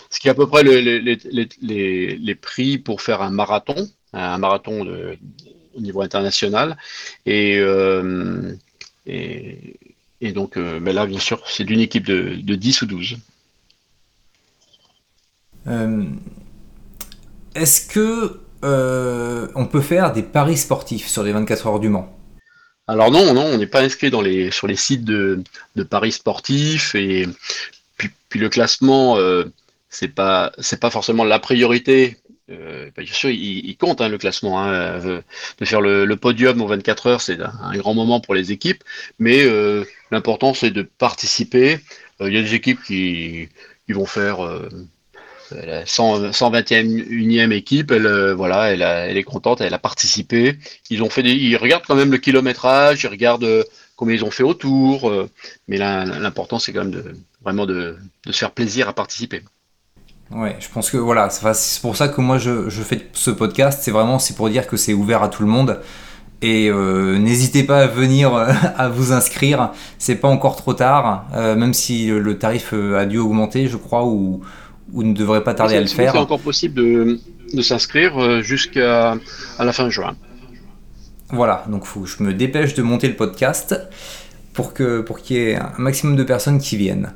Ce 0.09 0.19
qui 0.19 0.29
est 0.29 0.31
à 0.31 0.33
peu 0.33 0.47
près 0.47 0.63
les, 0.63 2.35
prix 2.41 2.79
pour 2.79 3.03
faire 3.03 3.21
un 3.21 3.29
marathon, 3.29 3.87
un 4.13 4.39
marathon 4.39 4.83
au 5.75 5.79
niveau 5.79 6.01
international. 6.01 6.75
Et, 7.27 7.61
et, 9.05 10.31
donc 10.31 10.55
là, 10.55 11.05
bien 11.05 11.19
sûr, 11.19 11.43
c'est 11.45 11.65
d'une 11.65 11.81
équipe 11.81 12.07
de 12.07 12.55
10 12.55 12.81
ou 12.81 12.85
12. 12.87 13.17
Euh, 15.67 16.03
est-ce 17.55 17.87
que 17.87 18.39
euh, 18.63 19.47
on 19.55 19.65
peut 19.65 19.81
faire 19.81 20.13
des 20.13 20.23
paris 20.23 20.57
sportifs 20.57 21.07
sur 21.07 21.23
les 21.23 21.31
24 21.31 21.67
heures 21.67 21.79
du 21.79 21.89
Mans? 21.89 22.17
Alors 22.87 23.11
non, 23.11 23.33
non, 23.33 23.45
on 23.45 23.57
n'est 23.57 23.67
pas 23.67 23.81
inscrit 23.81 24.09
sur 24.51 24.67
les 24.67 24.75
sites 24.75 25.05
de, 25.05 25.43
paris 25.89 26.11
sportifs 26.11 26.95
et 26.95 27.27
puis, 28.29 28.39
le 28.39 28.49
classement, 28.49 29.17
euh, 29.17 29.43
c'est 29.89 30.07
pas 30.07 30.51
c'est 30.57 30.79
pas 30.79 30.89
forcément 30.89 31.23
la 31.23 31.37
priorité. 31.39 32.17
bien 32.47 33.05
sûr, 33.05 33.29
il, 33.29 33.77
compte 33.77 34.01
hein, 34.01 34.09
le 34.09 34.17
classement. 34.17 34.61
Hein, 34.63 34.99
de 34.99 35.65
faire 35.65 35.81
le, 35.81 36.15
podium 36.15 36.61
aux 36.61 36.67
24 36.67 37.07
heures, 37.07 37.21
c'est 37.21 37.39
un, 37.41 37.77
grand 37.77 37.93
moment 37.93 38.19
pour 38.19 38.33
les 38.33 38.51
équipes, 38.51 38.83
mais 39.19 39.45
l'important 40.11 40.53
c'est 40.53 40.71
de 40.71 40.81
participer. 40.81 41.79
Il 42.19 42.33
y 42.33 42.37
a 42.37 42.41
des 42.41 42.55
équipes 42.55 42.81
qui, 42.83 43.49
qui 43.85 43.93
vont 43.93 44.05
faire 44.05 44.39
la 45.51 45.83
121e 45.85 47.51
équipe, 47.51 47.91
elle, 47.91 48.05
euh, 48.05 48.33
voilà, 48.33 48.71
elle, 48.71 49.17
est 49.17 49.23
contente, 49.23 49.61
elle 49.61 49.73
a 49.73 49.79
participé. 49.79 50.57
Ils 50.89 51.03
ont 51.03 51.09
fait 51.09 51.21
ils 51.21 51.55
regardent 51.57 51.83
quand 51.87 51.95
même 51.95 52.11
le 52.11 52.17
kilométrage, 52.17 53.03
ils 53.03 53.07
regardent 53.07 53.43
euh, 53.43 53.63
combien 53.95 54.15
ils 54.15 54.25
ont 54.25 54.31
fait 54.31 54.43
autour, 54.43 55.09
euh, 55.09 55.29
mais 55.67 55.77
l'important 55.77 56.59
c'est 56.59 56.73
quand 56.73 56.81
même 56.81 56.91
de, 56.91 57.15
vraiment 57.43 57.65
de, 57.65 57.97
se 58.25 58.31
faire 58.31 58.51
plaisir 58.51 58.89
à 58.89 58.93
participer. 58.93 59.41
Ouais, 60.31 60.55
je 60.59 60.69
pense 60.69 60.89
que 60.89 60.97
voilà, 60.97 61.29
c'est 61.29 61.81
pour 61.81 61.97
ça 61.97 62.07
que 62.07 62.21
moi 62.21 62.37
je, 62.37 62.69
fais 62.69 63.07
ce 63.13 63.31
podcast, 63.31 63.81
c'est 63.83 63.91
vraiment 63.91 64.17
c'est 64.17 64.35
pour 64.35 64.49
dire 64.49 64.65
que 64.65 64.77
c'est 64.77 64.93
ouvert 64.93 65.23
à 65.23 65.29
tout 65.29 65.43
le 65.43 65.49
monde. 65.49 65.81
Et 66.43 66.71
n'hésitez 66.71 67.63
pas 67.63 67.83
à 67.83 67.87
venir 67.87 68.33
à 68.33 68.89
vous 68.89 69.11
inscrire, 69.11 69.73
c'est 69.99 70.15
pas 70.15 70.27
encore 70.27 70.55
trop 70.55 70.73
tard, 70.73 71.27
même 71.35 71.75
si 71.75 72.07
le 72.07 72.39
tarif 72.39 72.73
a 72.73 73.05
dû 73.05 73.19
augmenter, 73.19 73.67
je 73.67 73.77
crois, 73.77 74.05
ou, 74.05 74.41
ou 74.93 75.03
ne 75.03 75.13
devrait 75.13 75.43
pas 75.43 75.53
tarder 75.53 75.75
à 75.75 75.81
le 75.81 75.87
faire. 75.87 76.11
C'est 76.11 76.17
encore 76.17 76.39
possible 76.39 76.75
de, 76.75 77.19
de 77.53 77.61
s'inscrire 77.61 78.17
euh, 78.17 78.41
jusqu'à 78.41 79.17
à 79.57 79.65
la 79.65 79.73
fin 79.73 79.89
juin. 79.89 80.15
Voilà, 81.29 81.65
donc 81.69 81.85
faut, 81.85 82.05
je 82.05 82.21
me 82.23 82.33
dépêche 82.33 82.73
de 82.73 82.81
monter 82.81 83.07
le 83.07 83.15
podcast 83.15 83.75
pour 84.53 84.73
que 84.73 84.99
pour 84.99 85.21
qu'il 85.21 85.37
y 85.37 85.39
ait 85.39 85.55
un 85.55 85.71
maximum 85.77 86.15
de 86.17 86.23
personnes 86.23 86.59
qui 86.59 86.75
viennent. 86.75 87.13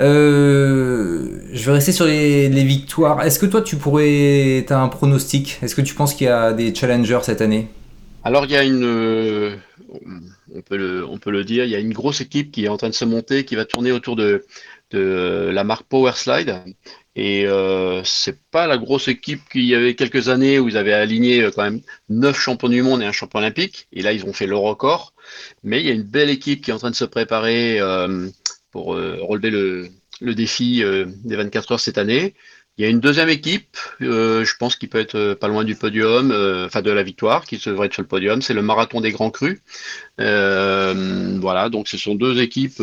Euh, 0.00 1.40
je 1.52 1.64
vais 1.66 1.72
rester 1.72 1.92
sur 1.92 2.04
les, 2.04 2.48
les 2.50 2.64
victoires. 2.64 3.22
Est-ce 3.22 3.38
que 3.38 3.46
toi 3.46 3.62
tu 3.62 3.76
pourrais, 3.76 4.66
as 4.68 4.78
un 4.78 4.88
pronostic? 4.88 5.58
Est-ce 5.62 5.74
que 5.74 5.80
tu 5.80 5.94
penses 5.94 6.14
qu'il 6.14 6.26
y 6.26 6.30
a 6.30 6.52
des 6.52 6.74
challengers 6.74 7.20
cette 7.22 7.40
année? 7.40 7.68
Alors 8.22 8.44
il 8.44 8.50
y 8.50 8.56
a 8.56 8.64
une, 8.64 8.84
euh, 8.84 9.56
on 10.54 10.60
peut 10.60 10.76
le, 10.76 11.06
on 11.06 11.18
peut 11.18 11.30
le 11.30 11.44
dire, 11.44 11.64
il 11.64 11.70
y 11.70 11.74
a 11.74 11.78
une 11.78 11.92
grosse 11.92 12.20
équipe 12.20 12.52
qui 12.52 12.64
est 12.64 12.68
en 12.68 12.76
train 12.76 12.88
de 12.88 12.94
se 12.94 13.04
monter, 13.04 13.44
qui 13.44 13.54
va 13.54 13.64
tourner 13.64 13.92
autour 13.92 14.16
de, 14.16 14.44
de 14.90 15.50
la 15.52 15.64
marque 15.64 15.84
Powerslide, 15.84 16.60
et 17.16 17.46
euh, 17.46 18.02
c'est 18.04 18.40
pas 18.50 18.66
la 18.66 18.76
grosse 18.76 19.06
équipe 19.06 19.48
qu'il 19.48 19.64
y 19.64 19.74
avait 19.74 19.94
quelques 19.94 20.28
années 20.28 20.58
où 20.58 20.68
ils 20.68 20.76
avaient 20.76 20.92
aligné 20.92 21.42
euh, 21.42 21.50
quand 21.54 21.62
même 21.62 21.80
neuf 22.08 22.38
champions 22.38 22.68
du 22.68 22.82
monde 22.82 23.02
et 23.02 23.06
un 23.06 23.12
champion 23.12 23.38
olympique. 23.38 23.86
Et 23.92 24.02
là, 24.02 24.12
ils 24.12 24.24
ont 24.24 24.32
fait 24.32 24.46
le 24.46 24.56
record. 24.56 25.14
Mais 25.62 25.80
il 25.80 25.86
y 25.86 25.90
a 25.90 25.94
une 25.94 26.02
belle 26.02 26.30
équipe 26.30 26.62
qui 26.62 26.70
est 26.70 26.74
en 26.74 26.78
train 26.78 26.90
de 26.90 26.96
se 26.96 27.04
préparer 27.04 27.78
euh, 27.80 28.28
pour 28.72 28.94
euh, 28.94 29.18
relever 29.22 29.50
le, 29.50 29.88
le 30.20 30.34
défi 30.34 30.82
des 31.24 31.36
24 31.36 31.72
heures 31.72 31.80
cette 31.80 31.98
année. 31.98 32.34
Il 32.76 32.82
y 32.82 32.86
a 32.88 32.90
une 32.90 32.98
deuxième 32.98 33.28
équipe, 33.28 33.76
je 34.00 34.56
pense 34.56 34.74
qu'il 34.74 34.88
peut 34.88 34.98
être 34.98 35.34
pas 35.34 35.46
loin 35.46 35.62
du 35.62 35.76
podium, 35.76 36.32
enfin 36.66 36.82
de 36.82 36.90
la 36.90 37.04
victoire, 37.04 37.44
qui 37.44 37.56
devrait 37.56 37.86
être 37.86 37.92
sur 37.92 38.02
le 38.02 38.08
podium. 38.08 38.42
C'est 38.42 38.52
le 38.52 38.62
marathon 38.62 39.00
des 39.00 39.12
grands 39.12 39.30
crus. 39.30 39.60
voilà, 40.18 41.68
donc 41.70 41.86
ce 41.86 41.96
sont 41.96 42.16
deux 42.16 42.40
équipes. 42.42 42.82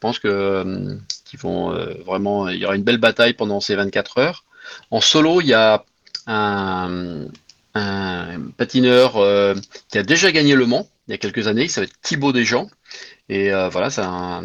Je 0.00 0.06
pense 0.08 0.18
que 0.18 0.98
vont 1.36 1.74
euh, 1.74 1.92
vraiment. 2.06 2.48
Il 2.48 2.56
y 2.58 2.64
aura 2.64 2.74
une 2.74 2.82
belle 2.82 2.96
bataille 2.96 3.34
pendant 3.34 3.60
ces 3.60 3.76
24 3.76 4.16
heures. 4.16 4.44
En 4.90 5.02
solo, 5.02 5.42
il 5.42 5.48
y 5.48 5.52
a 5.52 5.84
un, 6.26 7.26
patineur 8.56 9.18
euh, 9.18 9.54
qui 9.90 9.98
a 9.98 10.02
déjà 10.02 10.32
gagné 10.32 10.54
Le 10.54 10.64
Mans 10.64 10.88
il 11.06 11.10
y 11.10 11.14
a 11.14 11.18
quelques 11.18 11.48
années. 11.48 11.64
Il 11.64 11.70
s'appelle 11.70 11.90
Thibaut 12.00 12.32
Desjans. 12.32 12.70
Et 13.28 13.52
euh, 13.52 13.68
voilà, 13.68 13.90
c'est 13.90 14.00
un, 14.00 14.40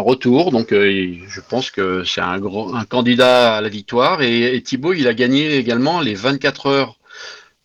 retour. 0.00 0.50
Donc, 0.50 0.68
je 0.70 1.40
pense 1.46 1.70
que 1.70 2.04
c'est 2.04 2.22
un, 2.22 2.40
candidat 2.88 3.56
à 3.56 3.60
la 3.60 3.68
victoire. 3.68 4.22
Et, 4.22 4.56
et, 4.56 4.62
Thibaut, 4.62 4.94
il 4.94 5.06
a 5.08 5.12
gagné 5.12 5.56
également 5.56 6.00
les 6.00 6.14
24 6.14 6.66
heures 6.66 6.98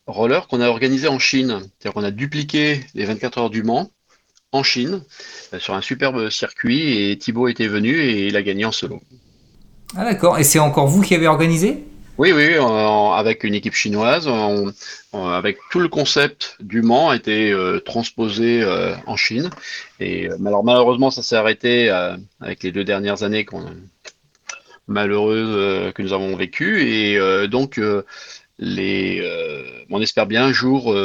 roller 0.05 0.47
qu'on 0.49 0.59
a 0.59 0.67
organisé 0.67 1.07
en 1.07 1.17
Chine. 1.17 1.62
C'est-à-dire 1.62 1.93
qu'on 1.93 2.03
a 2.03 2.12
dupliqué 2.12 2.81
les 2.93 3.05
24 3.05 3.38
heures 3.38 3.49
du 3.49 3.63
Mans 3.63 3.89
en 4.53 4.63
Chine 4.63 5.01
euh, 5.53 5.59
sur 5.59 5.73
un 5.73 5.81
superbe 5.81 6.29
circuit 6.29 7.09
et 7.09 7.17
Thibaut 7.17 7.49
était 7.49 7.67
venu 7.67 7.99
et 7.99 8.27
il 8.27 8.37
a 8.37 8.41
gagné 8.41 8.63
en 8.65 8.71
solo. 8.71 9.01
Ah 9.97 10.05
d'accord, 10.05 10.39
et 10.39 10.43
c'est 10.43 10.59
encore 10.59 10.87
vous 10.87 11.01
qui 11.01 11.13
avez 11.13 11.27
organisé? 11.27 11.83
Oui, 12.19 12.31
oui, 12.31 12.53
avec 12.55 13.43
une 13.43 13.55
équipe 13.55 13.73
chinoise, 13.73 14.27
on- 14.27 14.71
on- 15.13 15.27
avec 15.27 15.57
tout 15.71 15.79
le 15.79 15.87
concept 15.87 16.57
du 16.59 16.83
Mans 16.83 17.09
a 17.09 17.15
été 17.15 17.51
euh, 17.51 17.79
transposé 17.79 18.61
euh, 18.61 18.93
en 19.07 19.17
Chine. 19.17 19.49
Et 19.99 20.29
alors 20.45 20.63
malheureusement, 20.63 21.09
ça 21.09 21.23
s'est 21.23 21.35
arrêté 21.35 21.89
avec 22.39 22.61
les 22.61 22.71
deux 22.71 22.83
dernières 22.83 23.23
années 23.23 23.45
qu'on, 23.45 23.65
malheureuses 24.87 25.91
que 25.93 26.01
nous 26.03 26.13
avons 26.13 26.35
vécues. 26.35 26.87
Et 26.87 27.47
donc, 27.47 27.79
les, 28.59 29.85
on 29.89 30.01
espère 30.01 30.27
bien 30.27 30.45
un 30.45 30.53
jour 30.53 30.95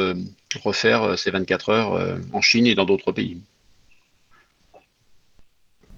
refaire 0.63 1.03
euh, 1.03 1.15
ces 1.15 1.31
24 1.31 1.69
heures 1.69 1.93
euh, 1.93 2.17
en 2.33 2.41
Chine 2.41 2.67
et 2.67 2.75
dans 2.75 2.85
d'autres 2.85 3.11
pays. 3.11 3.41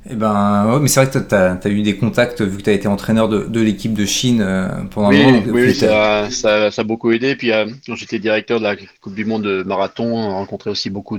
Eh 0.10 0.16
ben, 0.16 0.74
ouais, 0.74 0.80
mais 0.80 0.88
c'est 0.88 1.04
vrai 1.06 1.12
que 1.12 1.20
tu 1.20 1.36
as, 1.36 1.72
eu 1.72 1.84
des 1.84 1.96
contacts 1.98 2.42
vu 2.42 2.58
que 2.58 2.64
tu 2.64 2.70
as 2.72 2.74
été 2.74 2.88
entraîneur 2.88 3.30
de, 3.30 3.44
de 3.46 3.62
l'équipe 3.62 3.94
de 3.94 4.06
Chine 4.06 4.42
euh, 4.42 4.68
pendant 4.90 5.10
un 5.10 5.12
moment. 5.12 5.44
oui, 5.52 5.74
ça, 5.74 6.30
ça, 6.32 6.72
ça 6.72 6.82
a 6.82 6.86
beaucoup 6.86 7.12
aidé. 7.12 7.36
Puis 7.36 7.52
euh, 7.52 7.66
quand 7.86 7.96
j'étais 7.96 8.20
directeur 8.20 8.60
de 8.60 8.64
la 8.64 8.76
Coupe 9.02 9.16
du 9.16 9.26
Monde 9.26 9.44
de 9.44 9.64
marathon, 9.64 10.06
on 10.06 10.30
rencontrait 10.32 10.70
aussi 10.72 10.90
beaucoup 10.90 11.18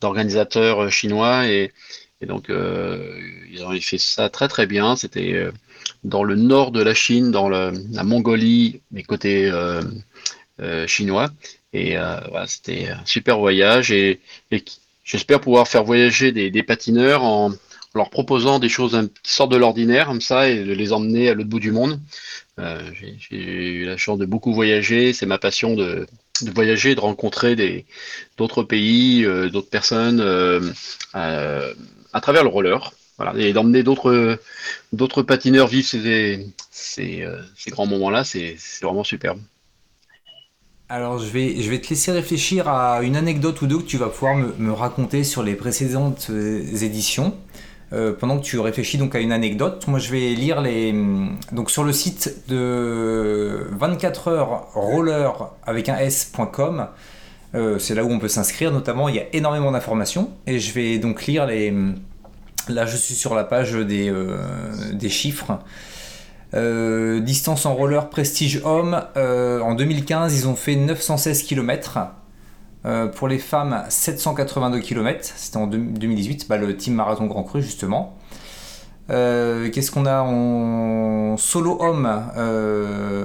d'organisateurs 0.00 0.90
chinois 0.90 1.46
et, 1.48 1.72
et 2.20 2.26
donc 2.26 2.50
euh, 2.50 3.18
ils 3.50 3.62
ont 3.64 3.72
fait 3.80 3.98
ça 3.98 4.28
très 4.28 4.48
très 4.48 4.66
bien. 4.66 4.96
C'était 4.96 5.48
dans 6.04 6.24
le 6.24 6.36
nord 6.36 6.72
de 6.72 6.82
la 6.82 6.94
Chine, 6.94 7.30
dans 7.30 7.48
le- 7.48 7.72
la 7.92 8.04
Mongolie, 8.04 8.82
mais 8.92 9.02
côté 9.04 9.50
euh, 9.50 9.82
chinois. 10.86 11.30
Et 11.74 11.98
euh, 11.98 12.20
voilà, 12.30 12.46
c'était 12.46 12.88
un 12.88 13.04
super 13.04 13.38
voyage 13.38 13.90
et, 13.90 14.20
j'espère 15.02 15.40
pouvoir 15.40 15.66
faire 15.68 15.84
voyager 15.84 16.32
des, 16.32 16.62
patineurs 16.62 17.24
en, 17.24 17.52
leur 17.94 18.10
proposant 18.10 18.58
des 18.58 18.68
choses 18.68 19.08
qui 19.22 19.32
sortent 19.32 19.52
de 19.52 19.56
l'ordinaire 19.56 20.06
comme 20.06 20.20
ça 20.20 20.48
et 20.48 20.64
de 20.64 20.72
les 20.72 20.92
emmener 20.92 21.28
à 21.28 21.34
l'autre 21.34 21.48
bout 21.48 21.60
du 21.60 21.72
monde. 21.72 22.00
Euh, 22.58 22.80
j'ai 22.94 23.36
eu 23.36 23.84
la 23.84 23.96
chance 23.96 24.18
de 24.18 24.26
beaucoup 24.26 24.54
voyager, 24.54 25.12
c'est 25.12 25.26
ma 25.26 25.38
passion 25.38 25.74
de, 25.74 26.06
voyager, 26.54 26.94
de 26.94 27.00
rencontrer 27.00 27.84
d'autres 28.36 28.62
pays, 28.62 29.24
euh, 29.24 29.48
d'autres 29.50 29.70
personnes 29.70 30.20
euh, 30.20 30.60
euh, 31.16 31.74
à 32.12 32.20
travers 32.20 32.44
le 32.44 32.50
roller. 32.50 32.92
Et 33.36 33.52
d'emmener 33.52 33.84
d'autres 33.84 35.22
patineurs 35.22 35.68
vivre 35.68 35.86
ces, 35.86 36.46
ces, 36.70 37.22
euh, 37.22 37.40
grands 37.68 37.86
moments-là, 37.86 38.24
c'est 38.24 38.56
vraiment 38.82 39.04
superbe. 39.04 39.40
Alors, 40.90 41.18
je 41.18 41.30
vais, 41.30 41.80
te 41.80 41.88
laisser 41.88 42.12
réfléchir 42.12 42.68
à 42.68 43.02
une 43.02 43.16
anecdote 43.16 43.62
ou 43.62 43.66
deux 43.66 43.78
que 43.78 43.84
tu 43.84 43.96
vas 43.96 44.08
pouvoir 44.08 44.36
me, 44.36 44.70
raconter 44.70 45.24
sur 45.24 45.42
les 45.42 45.54
précédentes 45.54 46.26
euh, 46.28 46.62
éditions. 46.82 47.34
Euh, 47.94 48.12
pendant 48.12 48.38
que 48.38 48.44
tu 48.44 48.58
réfléchis 48.58 48.98
donc 48.98 49.14
à 49.14 49.20
une 49.20 49.32
anecdote, 49.32 49.86
moi 49.88 49.98
je 49.98 50.10
vais 50.10 50.34
lire 50.34 50.60
les. 50.60 50.94
Donc 51.52 51.70
sur 51.70 51.84
le 51.84 51.92
site 51.92 52.48
de 52.48 53.66
24 53.72 54.28
heures 54.28 54.68
roller 54.74 55.32
avec 55.66 55.88
un 55.88 55.96
s.com, 55.96 56.88
euh, 57.54 57.78
c'est 57.78 57.94
là 57.94 58.04
où 58.04 58.10
on 58.10 58.18
peut 58.18 58.28
s'inscrire 58.28 58.70
notamment, 58.70 59.08
il 59.08 59.14
y 59.14 59.20
a 59.20 59.26
énormément 59.32 59.72
d'informations 59.72 60.32
et 60.46 60.58
je 60.58 60.72
vais 60.74 60.98
donc 60.98 61.24
lire 61.26 61.46
les. 61.46 61.72
Là 62.68 62.84
je 62.84 62.96
suis 62.96 63.14
sur 63.14 63.34
la 63.34 63.44
page 63.44 63.72
des 63.72 65.08
chiffres. 65.08 65.58
Euh, 66.54 67.18
distance 67.20 67.66
en 67.66 67.74
roller 67.74 68.08
Prestige 68.10 68.60
Homme, 68.64 69.02
euh, 69.16 69.60
en 69.60 69.74
2015 69.74 70.38
ils 70.38 70.48
ont 70.48 70.54
fait 70.54 70.76
916 70.76 71.42
km. 71.42 71.98
Euh, 72.86 73.06
pour 73.06 73.28
les 73.28 73.38
femmes, 73.38 73.82
782 73.88 74.78
km, 74.80 75.32
c'était 75.36 75.56
en 75.56 75.66
2018, 75.66 76.46
bah, 76.48 76.58
le 76.58 76.76
team 76.76 76.94
marathon 76.94 77.26
Grand 77.26 77.42
Cru 77.42 77.62
justement. 77.62 78.16
Qu'est-ce 79.08 79.90
qu'on 79.90 80.06
a 80.06 80.22
en 80.22 81.36
solo 81.36 81.76
homme 81.80 82.06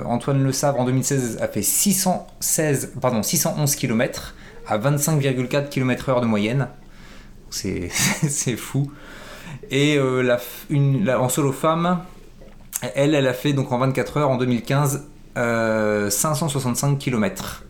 Antoine 0.06 0.44
Le 0.44 0.52
Sabre 0.52 0.80
en 0.80 0.86
2016 0.86 1.38
a 1.42 1.48
fait 1.48 1.62
616, 1.62 2.94
pardon, 3.00 3.24
611 3.24 3.76
km 3.76 4.36
à 4.68 4.78
25,4 4.78 5.70
km/h 5.70 6.20
de 6.20 6.26
moyenne. 6.26 6.68
C'est 7.50 7.90
fou. 8.58 8.92
Et 9.72 9.98
la, 9.98 10.40
une, 10.70 11.10
en 11.10 11.30
solo 11.30 11.54
femme, 11.54 12.00
elle, 12.96 13.16
elle 13.16 13.28
a 13.28 13.34
fait 13.34 13.54
donc 13.54 13.72
en 13.72 13.78
24 13.78 14.18
heures 14.18 14.30
en 14.30 14.38
2015 14.38 15.08
euh, 15.38 16.10
565 16.10 16.98
km. 16.98 17.64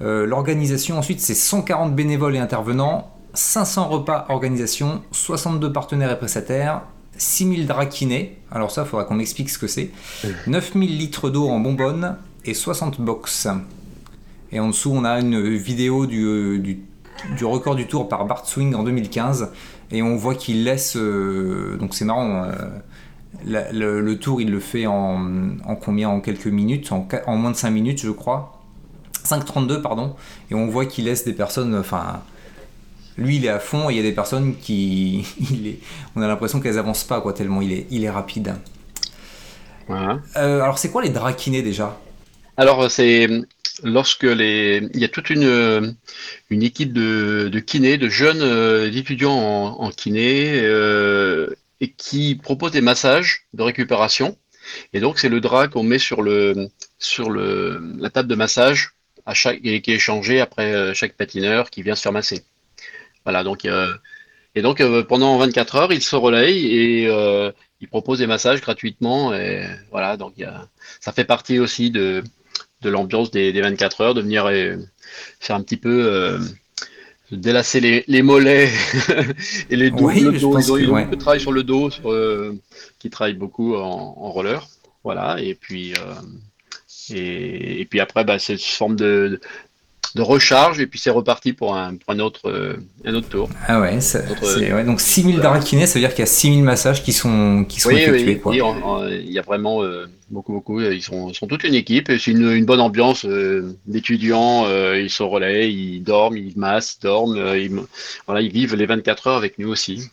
Euh, 0.00 0.26
L'organisation 0.26 0.98
ensuite 0.98 1.20
c'est 1.20 1.34
140 1.34 1.94
bénévoles 1.94 2.36
et 2.36 2.38
intervenants, 2.38 3.14
500 3.34 3.88
repas 3.88 4.26
organisation, 4.28 5.02
62 5.12 5.72
partenaires 5.72 6.10
et 6.10 6.18
prestataires, 6.18 6.82
6000 7.16 7.66
drakinés, 7.66 8.38
alors 8.50 8.70
ça 8.70 8.82
il 8.82 8.88
faudra 8.88 9.04
qu'on 9.04 9.14
m'explique 9.14 9.48
ce 9.50 9.58
que 9.58 9.66
c'est, 9.66 9.90
9000 10.46 10.98
litres 10.98 11.30
d'eau 11.30 11.48
en 11.48 11.60
bonbonne 11.60 12.16
et 12.44 12.54
60 12.54 13.00
box. 13.00 13.48
Et 14.50 14.60
en 14.60 14.68
dessous 14.68 14.92
on 14.92 15.04
a 15.04 15.20
une 15.20 15.40
vidéo 15.56 16.06
du, 16.06 16.24
euh, 16.24 16.58
du, 16.58 16.80
du 17.36 17.44
record 17.44 17.74
du 17.74 17.86
tour 17.86 18.08
par 18.08 18.26
Bart 18.26 18.46
Swing 18.46 18.74
en 18.74 18.82
2015 18.82 19.50
et 19.92 20.02
on 20.02 20.16
voit 20.16 20.34
qu'il 20.34 20.64
laisse, 20.64 20.96
euh, 20.96 21.76
donc 21.78 21.94
c'est 21.94 22.04
marrant, 22.04 22.44
euh, 22.44 22.52
la- 23.46 23.72
le, 23.72 24.00
le 24.00 24.18
tour 24.18 24.40
il 24.40 24.50
le 24.50 24.60
fait 24.60 24.86
en, 24.86 25.58
en 25.64 25.76
combien 25.76 26.08
En 26.08 26.20
quelques 26.20 26.46
minutes, 26.46 26.92
en, 26.92 27.06
moins 27.36 27.50
de 27.50 27.56
5 27.56 27.70
minutes 27.70 28.00
je 28.02 28.10
crois. 28.10 28.60
5,32 29.24 29.82
pardon, 29.82 30.16
et 30.50 30.54
on 30.54 30.66
voit 30.66 30.86
qu'il 30.86 31.04
laisse 31.04 31.24
des 31.24 31.32
personnes, 31.32 31.74
enfin, 31.76 32.22
lui 33.18 33.36
il 33.36 33.44
est 33.46 33.48
à 33.50 33.60
fond 33.60 33.90
et 33.90 33.94
il 33.94 33.96
y 33.96 34.00
a 34.00 34.02
des 34.02 34.12
personnes 34.12 34.56
qui, 34.56 35.26
il 35.52 35.66
est, 35.68 35.80
on 36.16 36.22
a 36.22 36.28
l'impression 36.28 36.60
qu'elles 36.60 36.78
avancent 36.78 37.04
pas 37.04 37.20
quoi 37.20 37.32
tellement 37.32 37.62
il 37.62 37.72
est, 37.72 37.86
il 37.90 38.04
est 38.04 38.10
rapide. 38.10 38.54
Voilà. 39.86 40.20
Euh, 40.36 40.60
alors 40.62 40.78
c'est 40.78 40.90
quoi 40.90 41.02
les 41.02 41.10
drakinés 41.10 41.62
déjà? 41.62 41.98
Alors, 42.56 42.90
c'est 42.90 43.28
lorsque 43.82 44.24
les, 44.24 44.88
il 44.94 45.00
y 45.00 45.04
a 45.04 45.08
toute 45.08 45.30
une, 45.30 45.96
une 46.50 46.62
équipe 46.62 46.92
de, 46.92 47.48
de 47.52 47.60
kinés, 47.60 47.98
de 47.98 48.08
jeunes 48.08 48.42
euh, 48.42 48.90
étudiants 48.92 49.32
en, 49.32 49.82
en 49.84 49.90
kiné, 49.90 50.60
euh, 50.60 51.48
et 51.82 51.92
qui 51.92 52.36
proposent 52.36 52.70
des 52.70 52.80
massages 52.80 53.46
de 53.54 53.62
récupération. 53.62 54.38
Et 54.92 55.00
donc, 55.00 55.18
c'est 55.18 55.28
le 55.28 55.40
drap 55.40 55.66
qu'on 55.66 55.82
met 55.82 55.98
sur 55.98 56.22
le, 56.22 56.68
sur 56.98 57.28
le, 57.28 57.82
la 57.98 58.08
table 58.08 58.28
de 58.28 58.36
massage 58.36 58.92
à 59.26 59.34
chaque, 59.34 59.58
et 59.64 59.82
qui 59.82 59.90
est 59.90 59.96
échangé 59.96 60.40
après 60.40 60.72
euh, 60.72 60.94
chaque 60.94 61.14
patineur 61.16 61.70
qui 61.70 61.82
vient 61.82 61.96
se 61.96 62.02
faire 62.02 62.12
masser. 62.12 62.44
Voilà, 63.24 63.42
donc, 63.42 63.64
euh, 63.64 63.92
et 64.54 64.62
donc 64.62 64.80
euh, 64.80 65.02
pendant 65.02 65.36
24 65.38 65.74
heures, 65.76 65.92
ils 65.92 66.02
se 66.02 66.14
relayent 66.14 66.66
et 66.66 67.08
euh, 67.08 67.50
ils 67.80 67.88
proposent 67.88 68.20
des 68.20 68.28
massages 68.28 68.60
gratuitement. 68.60 69.34
Et 69.34 69.66
voilà, 69.90 70.16
donc 70.16 70.34
il 70.36 70.48
ça 71.00 71.10
fait 71.10 71.24
partie 71.24 71.58
aussi 71.58 71.90
de, 71.90 72.22
de 72.82 72.90
l'ambiance 72.90 73.32
des, 73.32 73.52
des 73.52 73.60
24 73.60 74.00
heures, 74.02 74.14
de 74.14 74.20
venir 74.22 74.48
faire 75.40 75.56
un 75.56 75.62
petit 75.62 75.76
peu 75.76 76.38
délasser 77.36 77.80
les, 77.80 78.04
les 78.08 78.22
mollets 78.22 78.70
et 79.70 79.76
les 79.76 79.90
dos, 79.90 80.06
Oui, 80.08 80.20
le 80.20 80.32
dos. 80.32 80.58
Ils 80.58 80.72
ont, 80.72 80.76
que, 80.76 80.80
ils 80.82 80.90
ont 80.90 80.94
ouais. 80.94 81.02
beaucoup 81.04 81.16
de 81.16 81.20
travail 81.20 81.40
sur 81.40 81.52
le 81.52 81.62
dos, 81.62 81.90
sur, 81.90 82.10
euh, 82.12 82.58
qui 82.98 83.10
travaillent 83.10 83.34
beaucoup 83.34 83.74
en, 83.74 84.14
en 84.16 84.30
roller. 84.30 84.66
Voilà, 85.04 85.40
et 85.40 85.54
puis, 85.54 85.94
euh, 85.94 87.14
et, 87.14 87.80
et 87.80 87.84
puis 87.86 88.00
après, 88.00 88.24
bah, 88.24 88.38
c'est 88.38 88.54
une 88.54 88.58
forme 88.58 88.96
de, 88.96 89.40
de 90.14 90.22
recharge, 90.22 90.80
et 90.80 90.86
puis 90.86 90.98
c'est 90.98 91.10
reparti 91.10 91.52
pour 91.52 91.74
un, 91.76 91.96
pour 91.96 92.12
un 92.14 92.18
autre, 92.20 92.48
euh, 92.50 92.76
un 93.04 93.14
autre 93.14 93.28
tour. 93.28 93.48
Ah 93.66 93.80
ouais, 93.80 94.00
ça- 94.00 94.20
Autre- 94.30 94.44
c'est 94.58 94.72
ouais, 94.72 94.84
donc 94.84 95.00
6000 95.00 95.36
Voilà. 95.36 95.50
drakinés, 95.50 95.86
ça 95.86 95.94
veut 95.94 96.00
dire 96.00 96.10
qu'il 96.10 96.20
y 96.20 96.22
a 96.22 96.26
6000 96.26 96.62
massages 96.62 97.02
qui 97.02 97.12
sont, 97.12 97.64
qui 97.68 97.80
sont 97.80 97.88
Oui, 97.88 97.96
effectués 97.96 98.40
il 98.52 99.30
y 99.32 99.38
a 99.38 99.42
vraiment 99.42 99.82
euh, 99.82 100.06
beaucoup, 100.30 100.52
beaucoup. 100.52 100.80
euh, 100.80 100.94
Ils 100.94 101.02
sont, 101.02 101.32
sont 101.32 101.46
toute 101.46 101.64
une 101.64 101.74
équipe. 101.74 102.10
et 102.10 102.18
C'est 102.18 102.30
une, 102.32 102.50
une 102.52 102.64
bonne 102.64 102.80
ambiance 102.80 103.24
euh, 103.24 103.74
d'étudiants. 103.86 104.64
euh, 104.66 105.00
ils 105.00 105.10
sont 105.10 105.28
relais, 105.30 105.72
ils 105.72 106.00
dorment, 106.02 106.36
ils 106.36 106.52
massent, 106.56 106.98
dorment. 107.00 107.36
euh, 107.38 107.58
ils, 107.58 107.70
voilà, 108.26 108.40
ils 108.42 108.52
vivent 108.52 108.74
les 108.74 108.86
24 108.86 109.26
heures 109.28 109.36
avec 109.36 109.58
nous 109.58 109.68
aussi. 109.68 110.10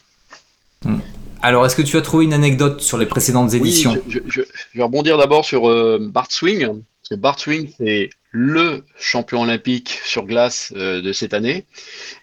Alors 1.41 1.65
est-ce 1.65 1.75
que 1.75 1.81
tu 1.81 1.97
as 1.97 2.01
trouvé 2.01 2.25
une 2.25 2.33
anecdote 2.33 2.81
sur 2.81 2.97
les 2.97 3.05
précédentes 3.05 3.51
Oui, 3.53 3.57
éditions? 3.59 3.95
je, 4.07 4.19
je- 4.19 4.19
je- 4.27 4.41
je 4.73 4.77
vais 4.77 4.83
rebondir 4.83 5.17
d'abord 5.17 5.45
sur 5.45 5.69
euh, 5.69 5.97
Bart 6.01 6.31
Swing. 6.31 6.65
Parce 6.67 7.09
que 7.12 7.15
Bart 7.15 7.39
Swing, 7.39 7.69
c'est 7.77 8.09
le 8.31 8.85
champion 8.97 9.41
olympique 9.41 9.99
sur 10.03 10.25
glace 10.25 10.71
euh, 10.75 11.01
de 11.01 11.13
cette 11.13 11.33
année. 11.33 11.65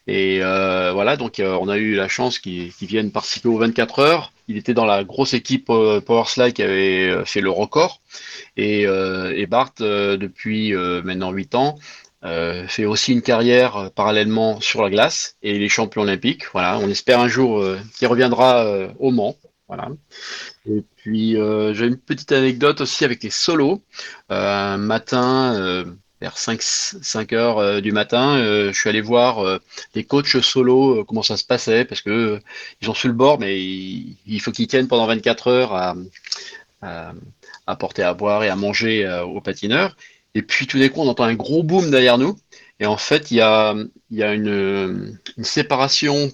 Et 0.06 0.38
euh, 0.40 0.92
voilà, 0.92 1.16
donc 1.16 1.40
euh, 1.40 1.58
on 1.60 1.68
a 1.68 1.76
eu 1.76 1.94
la 1.94 2.08
chance 2.08 2.38
qu'il 2.38 2.70
vienne 2.82 3.10
participer 3.10 3.48
aux 3.48 3.58
24 3.58 3.98
heures. 3.98 4.32
Il 4.48 4.56
était 4.56 4.74
dans 4.74 4.84
la 4.84 5.02
grosse 5.02 5.34
équipe 5.34 5.68
euh, 5.70 6.00
Powerslide 6.00 6.52
qui 6.52 6.62
avait 6.62 7.24
fait 7.24 7.40
le 7.40 7.50
record. 7.50 8.00
Et, 8.56 8.82
et 8.82 9.46
Bart, 9.46 9.74
depuis 9.78 10.72
maintenant 10.72 11.30
8 11.30 11.54
ans, 11.56 11.78
fait 12.22 12.86
aussi 12.86 13.12
une 13.12 13.20
carrière 13.20 13.90
parallèlement 13.94 14.60
sur 14.62 14.82
la 14.82 14.88
glace 14.88 15.36
et 15.42 15.54
il 15.54 15.62
est 15.62 15.68
champion 15.68 16.02
olympique. 16.02 16.44
Voilà, 16.52 16.78
on 16.78 16.88
espère 16.88 17.20
un 17.20 17.28
jour 17.28 17.62
qu'il 17.98 18.06
reviendra 18.08 18.88
au 18.98 19.10
Mans. 19.10 19.36
Voilà. 19.68 19.88
Et 20.66 20.84
puis 20.96 21.36
euh, 21.36 21.74
j'ai 21.74 21.86
une 21.86 21.96
petite 21.96 22.30
anecdote 22.32 22.80
aussi 22.80 23.04
avec 23.04 23.22
les 23.22 23.30
solos. 23.30 23.82
Euh, 24.30 24.74
un 24.74 24.76
matin, 24.76 25.54
euh, 25.56 25.84
vers 26.20 26.38
5, 26.38 26.62
5 26.62 27.32
heures 27.32 27.82
du 27.82 27.92
matin, 27.92 28.38
je 28.38 28.72
suis 28.72 28.88
allé 28.88 29.00
voir 29.00 29.60
les 29.94 30.04
coachs 30.04 30.40
solo, 30.40 31.00
euh, 31.00 31.04
comment 31.04 31.22
ça 31.22 31.36
se 31.36 31.44
passait, 31.44 31.84
parce 31.84 32.00
que 32.00 32.40
ils 32.80 32.88
ont 32.90 32.94
su 32.94 33.08
le 33.08 33.12
bord, 33.12 33.38
mais 33.38 33.60
il, 33.60 34.40
faut 34.40 34.50
qu'ils 34.52 34.66
tiennent 34.66 34.88
pendant 34.88 35.06
24 35.06 35.48
heures 35.48 35.74
à, 35.74 35.94
à, 36.80 37.12
apporter 37.66 38.02
à 38.02 38.14
boire 38.14 38.44
et 38.44 38.48
à 38.48 38.56
manger 38.56 39.06
aux 39.26 39.40
patineurs. 39.40 39.96
Et 40.34 40.42
puis 40.42 40.66
tout 40.66 40.78
d'un 40.78 40.88
coup, 40.88 41.00
on 41.00 41.08
entend 41.08 41.24
un 41.24 41.34
gros 41.34 41.62
boom 41.62 41.90
derrière 41.90 42.18
nous. 42.18 42.36
Et 42.78 42.86
en 42.86 42.96
fait, 42.96 43.30
il 43.30 43.38
y 43.38 43.40
a, 43.40 43.74
une, 44.10 45.18
séparation 45.42 46.30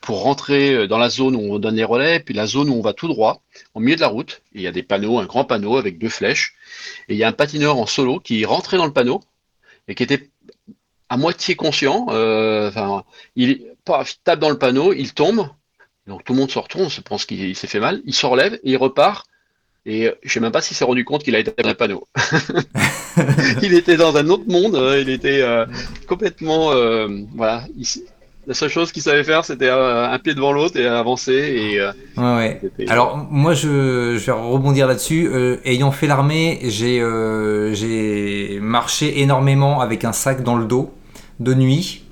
pour 0.00 0.22
rentrer 0.22 0.88
dans 0.88 0.98
la 0.98 1.08
zone 1.08 1.36
où 1.36 1.54
on 1.54 1.58
donne 1.58 1.76
les 1.76 1.84
relais, 1.84 2.20
puis 2.20 2.34
la 2.34 2.46
zone 2.46 2.70
où 2.70 2.74
on 2.74 2.80
va 2.80 2.92
tout 2.92 3.08
droit, 3.08 3.42
au 3.74 3.80
milieu 3.80 3.96
de 3.96 4.00
la 4.00 4.08
route. 4.08 4.42
Il 4.52 4.62
y 4.62 4.66
a 4.66 4.72
des 4.72 4.82
panneaux, 4.82 5.18
un 5.18 5.26
grand 5.26 5.44
panneau 5.44 5.76
avec 5.76 5.98
deux 5.98 6.08
flèches. 6.08 6.54
Et 7.08 7.14
il 7.14 7.18
y 7.18 7.24
a 7.24 7.28
un 7.28 7.32
patineur 7.32 7.78
en 7.78 7.86
solo 7.86 8.18
qui 8.18 8.44
rentré 8.44 8.76
dans 8.76 8.86
le 8.86 8.92
panneau 8.92 9.22
et 9.88 9.94
qui 9.94 10.02
était 10.02 10.30
à 11.08 11.16
moitié 11.16 11.54
conscient. 11.54 12.06
Euh, 12.10 12.68
enfin, 12.68 13.04
il 13.36 13.64
tape 14.24 14.40
dans 14.40 14.50
le 14.50 14.58
panneau, 14.58 14.92
il 14.92 15.14
tombe. 15.14 15.48
Donc 16.06 16.24
tout 16.24 16.32
le 16.32 16.38
monde 16.38 16.50
se 16.50 16.58
retourne, 16.58 16.84
on 16.84 16.90
se 16.90 17.00
pense 17.00 17.26
qu'il 17.26 17.54
s'est 17.56 17.66
fait 17.66 17.80
mal. 17.80 18.02
Il 18.04 18.14
se 18.14 18.26
relève 18.26 18.54
et 18.54 18.72
il 18.72 18.76
repart. 18.76 19.26
Et 19.88 20.10
je 20.24 20.32
sais 20.32 20.40
même 20.40 20.50
pas 20.50 20.60
s'il 20.60 20.76
s'est 20.76 20.84
rendu 20.84 21.04
compte 21.04 21.22
qu'il 21.22 21.36
a 21.36 21.38
été 21.38 21.52
dans 21.62 21.68
le 21.68 21.74
panneau. 21.76 22.08
il 23.62 23.72
était 23.72 23.96
dans 23.96 24.16
un 24.16 24.28
autre 24.28 24.42
monde. 24.48 24.74
Euh, 24.74 25.00
il 25.00 25.08
était 25.08 25.42
euh, 25.42 25.64
complètement, 26.08 26.72
voilà. 27.36 27.62
la 28.48 28.54
seule 28.54 28.68
chose 28.68 28.90
qu'il 28.90 29.02
savait 29.02 29.22
faire, 29.22 29.44
c'était 29.44 29.70
un 29.70 30.18
pied 30.18 30.34
devant 30.34 30.50
l'autre 30.50 30.76
et 30.76 30.86
avancer. 30.86 31.32
Et, 31.32 31.80
ouais, 31.80 32.60
ouais. 32.76 32.88
Alors 32.88 33.28
moi, 33.30 33.54
je, 33.54 34.16
je, 34.18 34.26
vais 34.26 34.32
rebondir 34.32 34.88
là-dessus. 34.88 35.30
ayant 35.64 35.92
fait 35.92 36.08
l'armée, 36.08 36.58
j'ai 36.64 38.58
marché 38.60 39.20
énormément 39.20 39.80
avec 39.80 40.04
un 40.04 40.12
sac 40.12 40.42
dans 40.42 40.56
le 40.56 40.64
dos 40.64 40.92
de 41.38 41.54
nuit. 41.54 42.05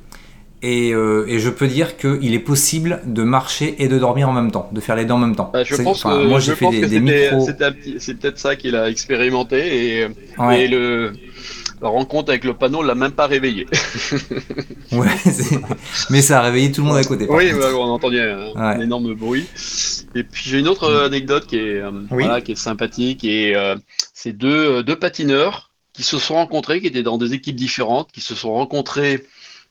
Euh, 0.65 1.27
et, 1.29 1.39
je 1.39 1.51
peux 1.51 1.67
dire 1.67 1.97
qu'il 1.97 2.33
est 2.33 2.39
possible 2.39 3.01
de 3.05 3.23
marcher 3.23 3.75
et 3.83 3.89
de 3.89 3.99
dormir 3.99 4.29
en 4.29 4.33
même 4.33 4.51
temps, 4.51 4.71
de 4.73 4.81
faire 4.81 4.97
les 4.97 5.05
deux 5.05 5.13
en 5.13 5.19
même 5.19 5.37
temps. 5.37 5.51
Bah, 5.53 5.63
je 5.63 5.77
pense 5.77 6.05
que, 6.05 6.27
moi 6.27 6.41
j'ai 6.41 6.55
fait 6.55 6.71
des, 6.71 7.01
micros. 7.01 7.47
C'est 7.99 8.15
peut-être 8.15 8.39
ça 8.39 8.57
qu'il 8.57 8.75
a 8.75 8.89
expérimenté 8.89 10.01
et, 10.01 10.69
le, 10.69 11.13
la 11.83 11.89
rencontre 11.89 12.31
avec 12.31 12.45
le 12.45 12.55
panneau 12.55 12.83
l'a 12.83 12.95
même 12.95 13.13
pas 13.13 13.27
réveillé. 13.27 13.67
ouais, 14.93 15.07
mais 16.09 16.23
ça 16.23 16.39
a 16.39 16.43
réveillé 16.43 16.73
tout 16.73 16.81
le 16.81 16.89
monde 16.89 16.97
à 16.97 17.05
côté. 17.05 17.27
Oui, 17.29 17.51
on 17.53 17.83
entendait 17.83 18.23
un, 18.23 18.57
un, 18.57 18.81
énorme 18.81 19.13
bruit. 19.15 19.47
Et 20.15 20.23
puis 20.23 20.45
j'ai 20.47 20.61
une 20.61 20.69
autre 20.69 20.91
anecdote 20.91 21.47
qui 21.47 21.57
est, 21.57 21.81
euh, 21.81 21.91
voilà, 22.09 22.41
qui 22.41 22.53
est 22.53 22.57
sympathique 22.57 23.25
et 23.25 23.55
euh, 23.55 23.77
c'est 24.15 24.33
deux, 24.33 24.83
deux 24.83 24.97
patineurs 24.97 25.73
qui 25.93 26.05
se 26.05 26.19
sont 26.19 26.35
rencontrés, 26.35 26.81
qui 26.81 26.87
étaient 26.87 27.03
dans 27.03 27.19
des 27.19 27.35
équipes 27.35 27.57
différentes, 27.57 28.11
qui 28.13 28.21
se 28.21 28.35
sont 28.35 28.53
rencontrés 28.55 29.25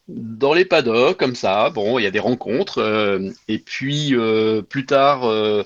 dans 0.08 0.54
les 0.54 0.66
paddocks, 0.66 1.18
comme 1.18 1.36
ça. 1.36 1.70
Bon, 1.70 2.00
il 2.00 2.04
y 2.04 2.08
a 2.08 2.12
des 2.12 2.20
rencontres. 2.20 2.80
Euh, 2.80 3.30
et 3.48 3.60
puis, 3.60 4.16
euh, 4.16 4.62
plus 4.62 4.86
tard, 4.86 5.26
euh, 5.26 5.63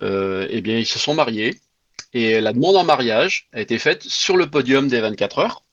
eh 0.00 0.60
bien, 0.60 0.78
ils 0.78 0.86
se 0.86 0.98
sont 0.98 1.14
mariés. 1.14 1.54
Et 2.14 2.40
la 2.40 2.52
demande 2.52 2.76
en 2.76 2.84
mariage 2.84 3.48
a 3.52 3.60
été 3.60 3.78
faite 3.78 4.02
sur 4.02 4.36
le 4.36 4.48
podium 4.50 4.88
des 4.88 5.00
24 5.00 5.38
heures. 5.38 5.64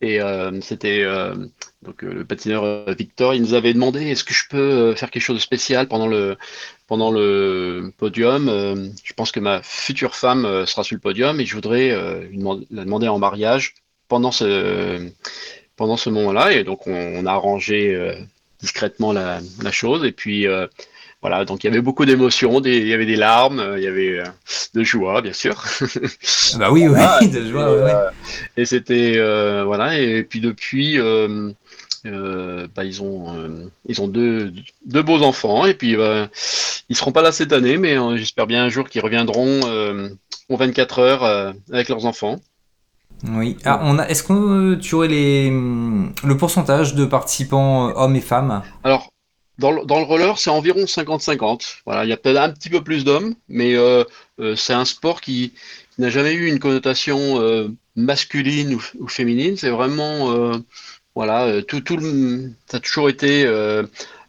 Et 0.00 0.20
c'était 0.60 1.02
donc 1.82 2.02
le 2.02 2.26
patineur 2.26 2.92
Victor, 2.94 3.32
il 3.32 3.40
nous 3.40 3.54
avait 3.54 3.72
demandé 3.72 4.10
est-ce 4.10 4.22
que 4.22 4.34
je 4.34 4.44
peux 4.50 4.94
faire 4.94 5.10
quelque 5.10 5.22
chose 5.22 5.36
de 5.36 5.40
spécial 5.40 5.88
pendant 5.88 6.08
le 6.08 6.36
pendant 6.88 7.10
le 7.10 7.90
podium. 7.96 8.92
je 9.02 9.12
pense 9.14 9.32
que 9.32 9.40
ma 9.40 9.62
future 9.62 10.14
femme 10.14 10.66
sera 10.66 10.84
sur 10.84 10.94
le 10.94 11.00
podium 11.00 11.40
et 11.40 11.46
je 11.46 11.54
voudrais 11.54 11.88
la 12.70 12.84
demander 12.84 13.08
en 13.08 13.18
mariage 13.18 13.76
pendant 14.08 14.32
ce 14.32 15.10
pendant 15.76 15.96
ce 15.96 16.10
moment-là. 16.10 16.52
Et 16.52 16.64
donc, 16.64 16.86
on, 16.86 17.26
a 17.26 17.30
arrangé 17.30 17.94
euh, 17.94 18.14
discrètement 18.60 19.12
la, 19.12 19.40
chose. 19.70 20.04
Et 20.04 20.12
puis, 20.12 20.46
euh, 20.46 20.66
voilà, 21.20 21.44
donc 21.44 21.64
il 21.64 21.68
y 21.68 21.70
avait 21.70 21.80
beaucoup 21.80 22.04
d'émotions, 22.04 22.60
il 22.62 22.86
y 22.86 22.92
avait 22.92 23.06
des 23.06 23.16
larmes, 23.16 23.60
euh, 23.60 23.78
il 23.78 23.84
y 23.84 23.88
avait 23.88 24.22
de 24.74 24.84
joie, 24.84 25.22
bien 25.22 25.32
sûr. 25.32 25.64
Ah 26.54 26.58
bah 26.58 26.70
oui, 26.70 26.86
oui, 26.86 27.28
de 27.28 27.50
joie, 27.50 28.12
Et 28.56 28.64
c'était, 28.64 29.14
voilà, 29.64 29.98
et 29.98 30.22
puis 30.22 30.40
depuis, 30.40 30.98
bah, 30.98 32.84
ils 32.84 33.02
ont, 33.02 33.70
ils 33.86 34.00
ont 34.02 34.08
deux, 34.08 34.52
deux, 34.86 35.02
beaux 35.02 35.22
enfants, 35.22 35.66
et 35.66 35.74
puis 35.74 35.96
ils 36.88 36.96
seront 36.96 37.12
pas 37.12 37.22
là 37.22 37.32
cette 37.32 37.52
année, 37.52 37.78
mais 37.78 37.96
j'espère 38.16 38.46
bien 38.46 38.64
un 38.64 38.68
jour 38.68 38.88
qu'ils 38.88 39.02
reviendront 39.02 39.60
aux 40.48 40.56
24 40.56 40.98
heures 40.98 41.54
avec 41.72 41.88
leurs 41.88 42.06
enfants. 42.06 42.38
Oui. 43.30 43.56
Ah, 43.64 43.80
on 43.82 43.98
a, 43.98 44.06
est-ce 44.06 44.22
que 44.22 44.74
tu 44.76 44.94
aurais 44.94 45.08
les, 45.08 45.50
le 45.50 46.36
pourcentage 46.36 46.94
de 46.94 47.04
participants 47.04 47.88
euh, 47.88 47.92
hommes 47.96 48.16
et 48.16 48.20
femmes? 48.20 48.62
Alors, 48.82 49.10
dans 49.58 49.70
le, 49.70 49.84
dans 49.84 49.98
le 49.98 50.04
roller, 50.04 50.38
c'est 50.38 50.50
environ 50.50 50.84
50-50. 50.84 51.80
Voilà, 51.86 52.04
il 52.04 52.10
y 52.10 52.12
a 52.12 52.16
peut-être 52.16 52.40
un 52.40 52.50
petit 52.50 52.70
peu 52.70 52.82
plus 52.82 53.04
d'hommes, 53.04 53.34
mais 53.48 53.74
euh, 53.76 54.04
euh, 54.40 54.56
c'est 54.56 54.72
un 54.72 54.84
sport 54.84 55.20
qui, 55.20 55.54
n'a 55.98 56.10
jamais 56.10 56.32
eu 56.32 56.48
une 56.48 56.58
connotation 56.58 57.40
masculine 57.94 58.74
ou, 58.74 59.08
féminine. 59.08 59.56
C'est 59.56 59.70
vraiment, 59.70 60.60
voilà, 61.14 61.62
tout, 61.62 61.80
tout 61.82 61.96
le, 61.96 62.50
ça 62.66 62.78
a 62.78 62.80
toujours 62.80 63.08
été 63.08 63.44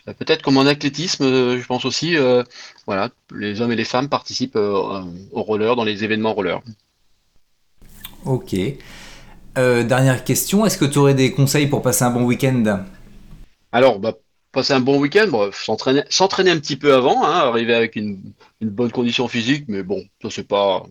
peut-être 0.05 0.43
comme 0.43 0.57
en 0.57 0.67
athlétisme, 0.67 1.25
je 1.57 1.65
pense 1.65 1.85
aussi. 1.85 2.17
voilà, 2.85 3.09
les 3.33 3.61
hommes 3.61 3.71
et 3.71 3.75
les 3.75 3.83
femmes 3.83 4.09
participent 4.09 4.57
au 4.57 5.41
roller 5.41 5.75
dans 5.75 5.83
les 5.83 6.03
événements 6.03 6.35
roller. 6.35 6.61
Ok. 8.25 8.55
Euh, 9.57 9.83
dernière 9.83 10.23
question, 10.23 10.65
est-ce 10.65 10.77
que 10.77 10.85
tu 10.85 10.97
aurais 10.97 11.13
des 11.13 11.31
conseils 11.31 11.67
pour 11.67 11.81
passer 11.81 12.03
un 12.03 12.11
bon 12.11 12.23
week-end? 12.23 12.83
Alors, 13.71 13.99
bah, 13.99 14.13
passer 14.51 14.73
un 14.73 14.79
bon 14.79 14.99
week-end, 14.99 15.29
s'entraîner 15.53 16.51
un 16.51 16.59
petit 16.59 16.75
peu 16.75 16.93
avant, 16.93 17.23
hein, 17.23 17.31
arriver 17.31 17.75
avec 17.75 17.95
une, 17.95 18.33
bonne 18.61 18.91
condition 18.91 19.27
physique, 19.27 19.65
mais 19.67 19.83
bon, 19.83 20.03
ça 20.21 20.29
c'est 20.29 20.47
pas 20.47 20.83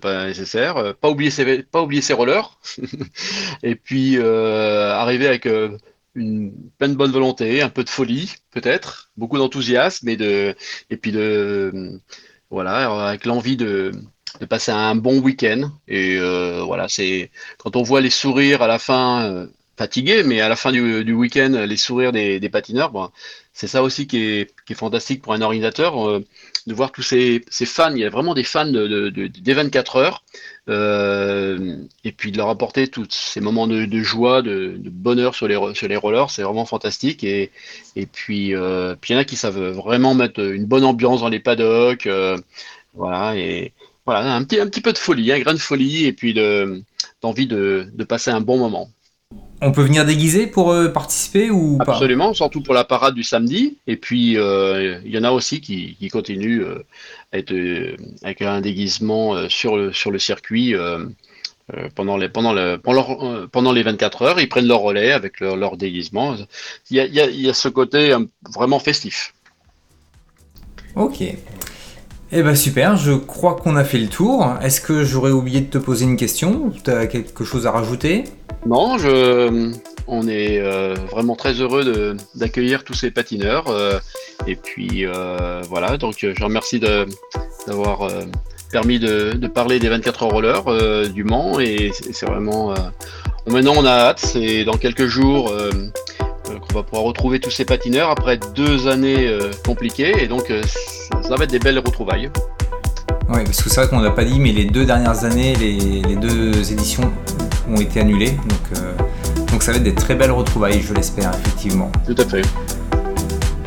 pas 0.00 0.26
nécessaire. 0.26 0.78
Euh, 0.78 0.92
pas 0.94 1.10
oublier 1.10 1.30
ses 1.30 2.12
rollers, 2.14 2.58
et 3.62 3.74
puis 3.74 4.16
euh, 4.18 4.90
arriver 4.92 5.26
avec 5.26 5.46
une 6.14 6.52
pleine 6.78 6.94
bonne 6.94 7.12
volonté, 7.12 7.62
un 7.62 7.68
peu 7.68 7.84
de 7.84 7.90
folie 7.90 8.34
peut-être, 8.50 9.10
beaucoup 9.16 9.38
d'enthousiasme 9.38 10.08
et 10.08 10.16
puis 10.96 11.12
avec 12.50 13.24
l'envie 13.26 13.56
de 13.56 13.92
de 14.40 14.46
passer 14.46 14.72
un 14.72 14.94
bon 14.94 15.20
week-end. 15.20 15.70
Et 15.88 16.16
euh, 16.18 16.62
voilà, 16.64 16.88
c'est 16.88 17.30
quand 17.58 17.76
on 17.76 17.82
voit 17.82 18.00
les 18.00 18.10
sourires 18.10 18.62
à 18.62 18.66
la 18.66 18.78
fin, 18.78 19.24
euh, 19.24 19.46
fatigués, 19.76 20.22
mais 20.22 20.40
à 20.40 20.48
la 20.48 20.56
fin 20.56 20.72
du, 20.72 21.04
du 21.04 21.12
week-end, 21.12 21.64
les 21.66 21.76
sourires 21.76 22.12
des, 22.12 22.40
des 22.40 22.48
patineurs, 22.48 22.90
bon, 22.90 23.10
c'est 23.52 23.66
ça 23.66 23.82
aussi 23.82 24.06
qui 24.06 24.18
est, 24.18 24.54
qui 24.66 24.72
est, 24.74 24.76
fantastique 24.76 25.22
pour 25.22 25.32
un 25.32 25.42
organisateur, 25.42 26.08
euh, 26.08 26.24
de 26.66 26.74
voir 26.74 26.92
tous 26.92 27.02
ces, 27.02 27.44
ces, 27.50 27.66
fans. 27.66 27.92
Il 27.92 27.98
y 27.98 28.04
a 28.04 28.10
vraiment 28.10 28.34
des 28.34 28.44
fans 28.44 28.66
de, 28.66 28.86
de, 28.86 29.08
de 29.10 29.26
des 29.26 29.54
24 29.54 29.96
heures. 29.96 30.24
Et 30.68 32.12
puis 32.12 32.30
de 32.32 32.36
leur 32.36 32.48
apporter 32.48 32.86
tous 32.88 33.08
ces 33.10 33.40
moments 33.40 33.66
de, 33.66 34.02
joie, 34.02 34.42
de, 34.42 34.78
bonheur 34.84 35.34
sur 35.34 35.48
les, 35.48 35.58
sur 35.74 35.88
les 35.88 35.96
rollers, 35.96 36.30
c'est 36.30 36.42
vraiment 36.42 36.66
fantastique. 36.66 37.24
Et, 37.24 37.50
et 37.96 38.06
puis, 38.06 38.54
puis 39.00 39.10
il 39.10 39.12
y 39.12 39.16
en 39.16 39.18
a 39.18 39.24
qui 39.24 39.36
savent 39.36 39.70
vraiment 39.72 40.14
mettre 40.14 40.40
une 40.40 40.66
bonne 40.66 40.84
ambiance 40.84 41.20
dans 41.20 41.28
les 41.28 41.40
paddocks. 41.40 42.08
voilà, 42.94 43.36
et, 43.36 43.72
voilà, 44.04 44.34
un 44.34 44.42
petit, 44.44 44.58
un 44.58 44.66
petit 44.66 44.80
peu 44.80 44.92
de 44.92 44.98
folie, 44.98 45.32
un 45.32 45.38
grain 45.38 45.54
de 45.54 45.58
folie 45.58 46.06
et 46.06 46.12
puis 46.12 46.34
d'envie 46.34 47.46
de, 47.46 47.88
de, 47.92 48.04
passer 48.04 48.30
un 48.30 48.40
bon 48.40 48.58
moment. 48.58 48.88
On 49.60 49.70
peut 49.70 49.82
venir 49.82 50.04
déguiser 50.04 50.48
pour 50.48 50.72
euh, 50.72 50.88
participer 50.88 51.50
ou 51.50 51.78
pas? 51.78 51.92
Absolument, 51.92 52.34
surtout 52.34 52.62
pour 52.62 52.74
la 52.74 52.82
parade 52.82 53.14
du 53.14 53.22
samedi. 53.22 53.78
Et 53.86 53.96
puis, 53.96 54.36
euh, 54.36 54.98
il 55.04 55.12
y 55.12 55.18
en 55.18 55.22
a 55.22 55.30
aussi 55.30 55.60
qui, 55.60 55.94
qui 55.94 56.08
continuent 56.08 56.64
euh, 56.64 56.84
à 57.32 57.38
être, 57.38 57.54
avec 58.24 58.42
un 58.42 58.60
déguisement 58.60 59.48
sur, 59.48 59.76
le, 59.76 59.92
sur 59.92 60.10
le 60.10 60.18
circuit 60.18 60.74
pendant, 61.94 62.16
les, 62.16 62.28
pendant, 62.28 62.52
le, 62.52 62.76
pendant, 62.76 63.72
les 63.72 63.82
24 63.84 64.22
heures. 64.22 64.40
Ils 64.40 64.48
prennent 64.48 64.66
leur 64.66 64.80
relais 64.80 65.12
avec 65.12 65.38
leur, 65.38 65.56
leur 65.56 65.76
déguisement. 65.76 66.34
Il 66.90 66.96
y, 66.96 67.00
a, 67.00 67.06
y 67.06 67.48
a 67.48 67.54
ce 67.54 67.68
côté 67.68 68.16
vraiment 68.52 68.80
festif. 68.80 69.32
Ok. 70.96 71.22
Eh 72.34 72.42
ben 72.42 72.54
super, 72.54 72.96
je 72.96 73.12
crois 73.12 73.56
qu'on 73.56 73.76
a 73.76 73.84
fait 73.84 73.98
le 73.98 74.08
tour. 74.08 74.54
Est-ce 74.62 74.80
que 74.80 75.04
j'aurais 75.04 75.32
oublié 75.32 75.60
de 75.60 75.66
te 75.66 75.76
poser 75.76 76.06
une 76.06 76.16
question 76.16 76.72
Tu 76.82 76.90
as 76.90 77.06
quelque 77.06 77.44
chose 77.44 77.66
à 77.66 77.72
rajouter? 77.72 78.24
Non, 78.64 78.96
je... 78.96 79.70
on 80.06 80.26
est 80.26 80.58
euh, 80.58 80.94
vraiment 81.10 81.36
très 81.36 81.52
heureux 81.60 82.16
d'accueillir 82.34 82.84
tous 82.84 82.94
ces 82.94 83.10
patineurs. 83.10 83.68
Euh, 83.68 83.98
et 84.46 84.56
puis 84.56 85.04
euh, 85.04 85.60
voilà, 85.68 85.98
donc 85.98 86.16
je 86.20 86.42
remercie 86.42 86.80
d'avoir 86.80 88.08
permis 88.70 88.98
de, 88.98 89.34
parler 89.48 89.78
des 89.78 89.90
24 89.90 90.22
heures 90.22 90.30
roller 90.30 91.10
du 91.10 91.24
Mans. 91.24 91.60
Et 91.60 91.92
c'est 92.12 92.24
vraiment... 92.24 92.72
maintenant 93.46 93.74
on 93.76 93.84
a 93.84 93.90
hâte, 93.90 94.20
c'est 94.20 94.64
dans 94.64 94.78
quelques 94.78 95.06
jours 95.06 95.52
qu'on 96.72 96.78
va 96.78 96.84
pouvoir 96.84 97.04
retrouver 97.04 97.38
tous 97.38 97.50
ces 97.50 97.64
patineurs 97.64 98.10
après 98.10 98.38
deux 98.54 98.88
années 98.88 99.30
compliquées. 99.64 100.22
Et 100.22 100.28
donc 100.28 100.52
ça 101.22 101.36
va 101.36 101.44
être 101.44 101.50
des 101.50 101.58
belles 101.58 101.78
retrouvailles. 101.78 102.30
Oui, 103.28 103.44
parce 103.44 103.62
que 103.62 103.70
c'est 103.70 103.80
vrai 103.80 103.88
qu'on 103.88 104.00
n'a 104.00 104.10
pas 104.10 104.24
dit, 104.24 104.38
mais 104.38 104.52
les 104.52 104.66
deux 104.66 104.84
dernières 104.84 105.24
années, 105.24 105.54
les, 105.54 106.16
deux 106.16 106.72
éditions 106.72 107.10
ont 107.70 107.80
été 107.80 108.00
annulées. 108.00 108.32
Donc, 108.32 108.78
euh, 108.78 108.92
donc 109.50 109.62
ça 109.62 109.72
va 109.72 109.78
être 109.78 109.84
des 109.84 109.94
très 109.94 110.14
belles 110.14 110.32
retrouvailles, 110.32 110.82
je 110.82 110.92
l'espère, 110.92 111.30
effectivement. 111.40 111.90
Tout 112.06 112.16
à 112.18 112.24
fait. 112.24 112.42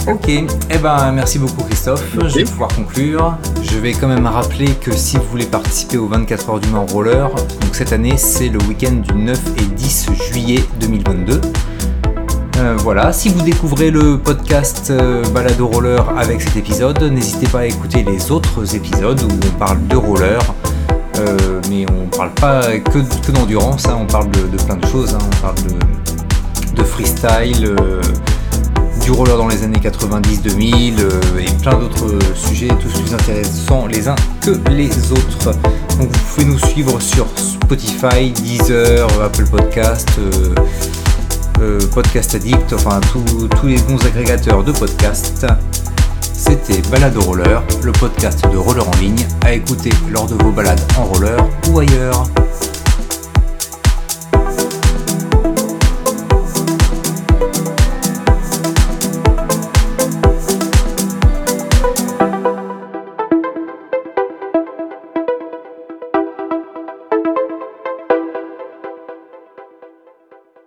Ok, 0.08 0.30
eh 0.30 0.78
ben 0.78 1.12
merci 1.13 1.39
beaucoup 1.39 1.63
Christophe, 1.63 2.06
je 2.28 2.36
vais 2.36 2.44
pouvoir 2.44 2.70
conclure. 2.76 3.36
Je 3.63 3.80
vais 3.80 3.94
quand 3.94 4.08
même 4.08 4.28
rappeler 4.28 4.68
que 4.80 4.96
si 4.96 5.18
vous 5.18 5.24
voulez 5.32 5.48
participer 5.48 5.98
aux 5.98 6.08
24 6.08 6.50
heures 6.52 6.60
du 6.60 6.70
Mans 6.70 6.86
Roller, 6.86 7.28
donc 7.34 7.74
cette 7.74 7.91
année 7.91 8.13
c'est 8.15 8.50
le 8.50 8.60
week-end 8.68 8.91
du 8.91 9.15
9 9.15 9.39
et 9.58 9.65
10 9.65 10.10
juillet 10.30 10.63
2022. 10.80 11.41
Euh, 12.58 12.76
voilà, 12.80 13.12
si 13.12 13.28
vous 13.28 13.41
découvrez 13.41 13.91
le 13.91 14.18
podcast 14.18 14.89
euh, 14.89 15.24
Balado 15.34 15.68
Roller 15.68 16.02
avec 16.18 16.41
cet 16.41 16.56
épisode, 16.56 17.02
n'hésitez 17.04 17.48
pas 17.48 17.60
à 17.60 17.65
écouter 17.65 18.04
les 18.04 18.32
autres 18.32 18.76
épisodes 18.76 19.22
où 19.22 19.28
on 19.28 19.60
parle 19.60 19.86
de 19.88 19.98
roller, 19.98 20.39
euh, 21.20 21.60
mais 21.70 21.86
on 21.91 22.08
parle 22.08 22.32
pas 22.32 22.62
que, 22.78 23.32
d'endurance, 23.32 23.86
hein, 23.88 23.98
on 24.00 24.06
parle 24.06 24.30
de, 24.32 24.63
plein 24.63 24.78
de 24.78 24.86
choses, 24.88 25.13
hein. 25.15 25.20
on 25.22 25.41
parle 25.41 25.56
de, 25.63 26.76
de 26.76 26.84
freestyle, 26.84 27.76
du 29.04 29.12
roller 29.12 29.38
dans 29.38 29.50
les 29.50 29.63
années 29.63 29.80
90-2000 29.80 31.00
et 31.39 31.62
plein 31.62 31.78
d'autres 31.78 32.18
sujets 32.36 32.70
tous 32.70 33.02
plus 33.02 33.13
intéressants 33.13 33.86
les 33.86 34.08
uns 34.08 34.15
que 34.41 34.52
les 34.72 35.12
autres. 35.12 35.52
Donc 36.00 36.10
vous 36.10 36.34
pouvez 36.34 36.46
nous 36.46 36.60
suivre 36.60 37.02
sur 37.02 37.28
Spotify, 37.36 38.32
Deezer, 38.32 39.08
Apple 39.22 39.46
Podcast. 39.46 40.10
Euh, 41.62 41.80
podcast 41.94 42.36
Addict, 42.36 42.74
enfin 42.74 43.00
tous 43.12 43.68
les 43.68 43.78
bons 43.78 44.04
agrégateurs 44.06 44.63
de 44.63 44.72
podcasts. 44.74 45.46
C'était 46.22 46.82
Balade 46.89 47.18
Roller, 47.18 47.63
le 47.82 47.91
podcast 47.94 48.44
de 48.52 48.58
roller 48.58 48.88
en 48.88 48.96
ligne 49.00 49.26
à 49.46 49.54
écouter 49.54 49.91
lors 50.12 50.28
de 50.28 50.36
vos 50.44 50.52
balades 50.52 50.82
en 50.98 51.06
roller 51.06 51.38
ou 51.70 51.80
ailleurs. 51.80 52.26